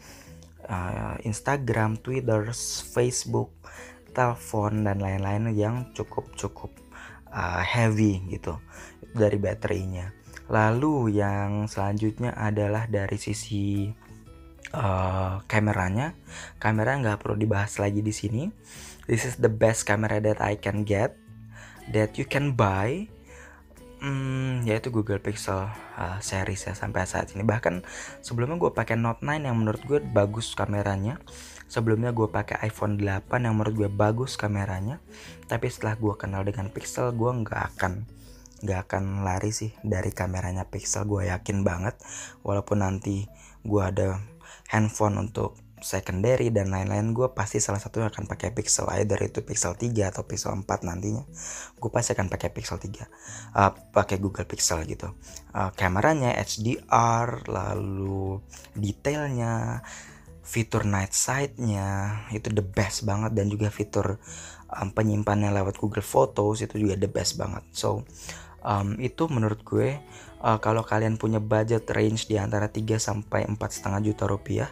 uh, 0.64 1.20
Instagram, 1.28 2.00
Twitter, 2.00 2.48
Facebook, 2.96 3.52
telepon 4.14 4.86
dan 4.86 5.02
lain-lain 5.02 5.52
yang 5.52 5.76
cukup 5.92 6.30
cukup 6.38 6.70
uh, 7.34 7.60
heavy 7.60 8.22
gitu 8.30 8.56
dari 9.12 9.36
baterainya 9.36 10.23
Lalu 10.52 11.18
yang 11.20 11.70
selanjutnya 11.70 12.36
adalah 12.36 12.84
dari 12.88 13.16
sisi 13.16 13.88
uh, 14.76 15.40
kameranya. 15.48 16.12
Kamera 16.60 17.00
nggak 17.00 17.24
perlu 17.24 17.36
dibahas 17.40 17.80
lagi 17.80 18.04
di 18.04 18.12
sini. 18.12 18.48
This 19.08 19.24
is 19.28 19.36
the 19.40 19.52
best 19.52 19.84
camera 19.84 20.20
that 20.20 20.40
I 20.40 20.56
can 20.56 20.84
get, 20.88 21.16
that 21.92 22.16
you 22.16 22.24
can 22.24 22.56
buy. 22.56 23.08
hmm, 24.04 24.68
yaitu 24.68 24.92
Google 24.92 25.16
Pixel 25.16 25.64
uh, 25.96 26.18
series 26.20 26.68
ya 26.68 26.76
sampai 26.76 27.08
saat 27.08 27.32
ini 27.32 27.40
bahkan 27.40 27.80
sebelumnya 28.20 28.60
gue 28.60 28.68
pakai 28.68 29.00
Note 29.00 29.24
9 29.24 29.48
yang 29.48 29.56
menurut 29.56 29.80
gue 29.88 29.98
bagus 30.04 30.52
kameranya 30.52 31.16
sebelumnya 31.72 32.12
gue 32.12 32.28
pakai 32.28 32.68
iPhone 32.68 33.00
8 33.00 33.32
yang 33.40 33.56
menurut 33.56 33.74
gue 33.74 33.90
bagus 33.90 34.36
kameranya 34.36 35.00
tapi 35.48 35.72
setelah 35.72 35.96
gue 35.96 36.14
kenal 36.20 36.44
dengan 36.44 36.68
Pixel 36.68 37.16
gue 37.16 37.30
nggak 37.32 37.60
akan 37.74 38.04
nggak 38.64 38.88
akan 38.88 39.22
lari 39.22 39.52
sih 39.52 39.76
dari 39.84 40.10
kameranya 40.10 40.64
Pixel 40.66 41.04
gue 41.04 41.28
yakin 41.28 41.60
banget. 41.62 42.00
Walaupun 42.40 42.80
nanti 42.80 43.28
gue 43.60 43.82
ada 43.84 44.18
handphone 44.72 45.20
untuk 45.20 45.60
secondary 45.84 46.48
dan 46.48 46.72
lain-lain 46.72 47.12
gue 47.12 47.28
pasti 47.36 47.60
salah 47.60 47.76
satu 47.76 48.00
akan 48.00 48.24
pakai 48.24 48.56
pixel 48.56 48.88
either 48.96 49.20
itu 49.20 49.44
pixel 49.44 49.76
3 49.76 49.92
atau 50.08 50.24
pixel 50.24 50.56
4 50.56 50.64
nantinya. 50.64 51.28
Gue 51.76 51.92
pasti 51.92 52.16
akan 52.16 52.32
pakai 52.32 52.48
pixel 52.48 52.80
3 52.80 53.04
uh, 53.52 53.70
pakai 53.92 54.16
Google 54.16 54.48
Pixel 54.48 54.88
gitu. 54.88 55.12
Uh, 55.52 55.68
kameranya 55.76 56.32
HDR 56.40 57.44
lalu 57.44 58.40
detailnya 58.72 59.84
fitur 60.40 60.88
night 60.88 61.12
sight-nya 61.12 62.20
itu 62.32 62.48
the 62.48 62.64
best 62.64 63.04
banget. 63.04 63.36
Dan 63.36 63.52
juga 63.52 63.68
fitur 63.68 64.16
um, 64.72 64.88
penyimpannya 64.88 65.52
lewat 65.52 65.76
Google 65.76 66.04
Photos 66.04 66.64
itu 66.64 66.80
juga 66.80 66.96
the 66.96 67.12
best 67.12 67.36
banget. 67.36 67.64
So 67.76 68.08
um, 68.64 68.96
itu 68.98 69.28
menurut 69.30 69.60
gue 69.62 70.00
uh, 70.42 70.58
kalau 70.58 70.82
kalian 70.82 71.20
punya 71.20 71.38
budget 71.38 71.86
range 71.92 72.26
di 72.26 72.40
antara 72.40 72.66
3 72.66 72.98
sampai 72.98 73.46
empat 73.46 73.70
setengah 73.78 74.00
juta 74.10 74.24
rupiah 74.26 74.68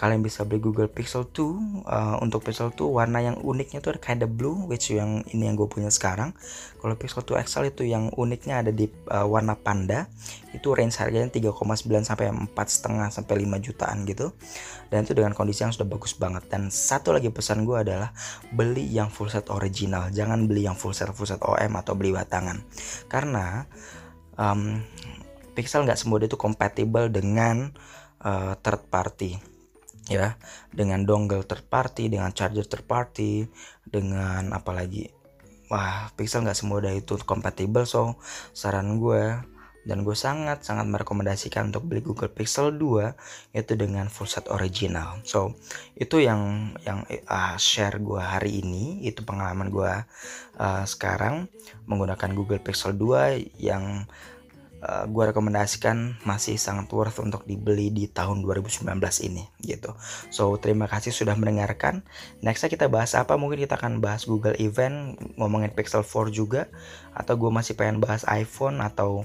kalian 0.00 0.24
bisa 0.24 0.48
beli 0.48 0.64
Google 0.64 0.88
Pixel 0.88 1.28
2 1.28 1.84
uh, 1.84 2.16
untuk 2.24 2.40
Pixel 2.40 2.72
2 2.72 2.88
warna 2.88 3.20
yang 3.20 3.36
uniknya 3.36 3.84
tuh 3.84 3.92
ada 3.92 4.24
blue 4.24 4.64
which 4.64 4.88
yang 4.96 5.20
ini 5.28 5.44
yang 5.44 5.60
gue 5.60 5.68
punya 5.68 5.92
sekarang. 5.92 6.32
Kalau 6.80 6.96
Pixel 6.96 7.20
2 7.20 7.44
XL 7.44 7.68
itu 7.68 7.84
yang 7.84 8.08
uniknya 8.16 8.64
ada 8.64 8.72
di 8.72 8.88
uh, 9.12 9.28
warna 9.28 9.60
panda 9.60 10.08
itu 10.56 10.72
range 10.72 10.96
harganya 10.96 11.28
3,9 11.28 11.84
sampai 12.00 12.32
empat 12.32 12.66
setengah 12.72 13.12
sampai 13.12 13.44
5 13.44 13.60
jutaan 13.60 14.08
gitu. 14.08 14.32
Dan 14.88 15.04
itu 15.04 15.12
dengan 15.12 15.36
kondisi 15.36 15.68
yang 15.68 15.76
sudah 15.76 15.84
bagus 15.84 16.16
banget. 16.16 16.48
Dan 16.48 16.72
satu 16.72 17.12
lagi 17.12 17.28
pesan 17.28 17.68
gue 17.68 17.84
adalah 17.84 18.16
beli 18.56 18.88
yang 18.88 19.12
full 19.12 19.28
set 19.28 19.52
original. 19.52 20.08
Jangan 20.08 20.48
beli 20.48 20.64
yang 20.64 20.80
full 20.80 20.96
set 20.96 21.12
full 21.12 21.28
set 21.28 21.44
OM 21.44 21.76
atau 21.76 21.92
beli 21.92 22.16
batangan. 22.16 22.56
Karena 23.04 23.68
um, 24.40 24.80
Pixel 25.52 25.84
nggak 25.84 26.00
semudah 26.00 26.24
itu 26.24 26.40
kompatibel 26.40 27.12
dengan 27.12 27.68
uh, 28.24 28.56
third 28.64 28.88
party 28.88 29.59
ya 30.10 30.34
dengan 30.74 31.06
dongle 31.06 31.46
third 31.46 31.70
party 31.70 32.10
dengan 32.10 32.34
charger 32.34 32.66
third 32.66 32.82
party 32.82 33.46
dengan 33.86 34.50
apalagi 34.50 35.06
wah 35.70 36.10
Pixel 36.18 36.42
nggak 36.42 36.58
semudah 36.58 36.90
itu 36.90 37.14
kompatibel 37.22 37.86
so 37.86 38.18
saran 38.50 38.98
gue 38.98 39.38
dan 39.80 40.04
gue 40.04 40.12
sangat 40.12 40.60
sangat 40.60 40.84
merekomendasikan 40.92 41.72
untuk 41.72 41.88
beli 41.88 42.04
Google 42.04 42.28
Pixel 42.28 42.76
2 42.76 43.56
itu 43.56 43.72
dengan 43.80 44.12
full 44.12 44.28
set 44.28 44.44
original. 44.52 45.24
So 45.24 45.56
itu 45.96 46.20
yang 46.20 46.74
yang 46.84 47.08
uh, 47.08 47.56
share 47.56 47.96
gue 47.96 48.20
hari 48.20 48.60
ini 48.60 49.00
itu 49.08 49.24
pengalaman 49.24 49.72
gue 49.72 49.92
uh, 50.60 50.84
sekarang 50.84 51.48
menggunakan 51.88 52.30
Google 52.36 52.60
Pixel 52.60 52.92
2 52.92 53.56
yang 53.56 54.04
uh, 54.80 55.04
eh, 55.04 55.04
gue 55.08 55.24
rekomendasikan 55.32 56.20
masih 56.24 56.56
sangat 56.56 56.90
worth 56.92 57.20
untuk 57.20 57.44
dibeli 57.44 57.92
di 57.92 58.08
tahun 58.08 58.42
2019 58.44 58.88
ini 59.28 59.44
gitu. 59.62 59.94
So 60.32 60.56
terima 60.56 60.88
kasih 60.88 61.12
sudah 61.12 61.36
mendengarkan. 61.36 62.04
Nextnya 62.40 62.72
kita 62.72 62.86
bahas 62.88 63.12
apa? 63.16 63.36
Mungkin 63.36 63.60
kita 63.64 63.76
akan 63.76 64.00
bahas 64.00 64.24
Google 64.24 64.56
Event, 64.58 65.16
ngomongin 65.36 65.72
Pixel 65.72 66.04
4 66.04 66.32
juga, 66.32 66.68
atau 67.12 67.36
gue 67.36 67.50
masih 67.52 67.76
pengen 67.76 68.00
bahas 68.00 68.24
iPhone 68.28 68.80
atau 68.80 69.24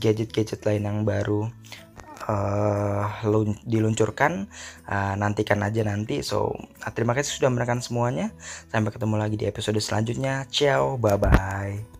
gadget 0.00 0.32
gadget-gadget 0.32 0.60
lain 0.64 0.82
yang 0.88 0.98
baru 1.04 1.50
uh, 2.28 3.04
diluncurkan 3.64 4.48
uh, 4.88 5.14
nantikan 5.18 5.60
aja 5.60 5.84
nanti 5.84 6.24
so 6.24 6.56
terima 6.96 7.12
kasih 7.12 7.36
sudah 7.36 7.50
mendengarkan 7.52 7.84
semuanya 7.84 8.32
sampai 8.70 8.94
ketemu 8.94 9.14
lagi 9.16 9.36
di 9.36 9.46
episode 9.46 9.78
selanjutnya 9.78 10.48
ciao 10.48 10.96
bye 10.96 11.18
bye 11.18 11.95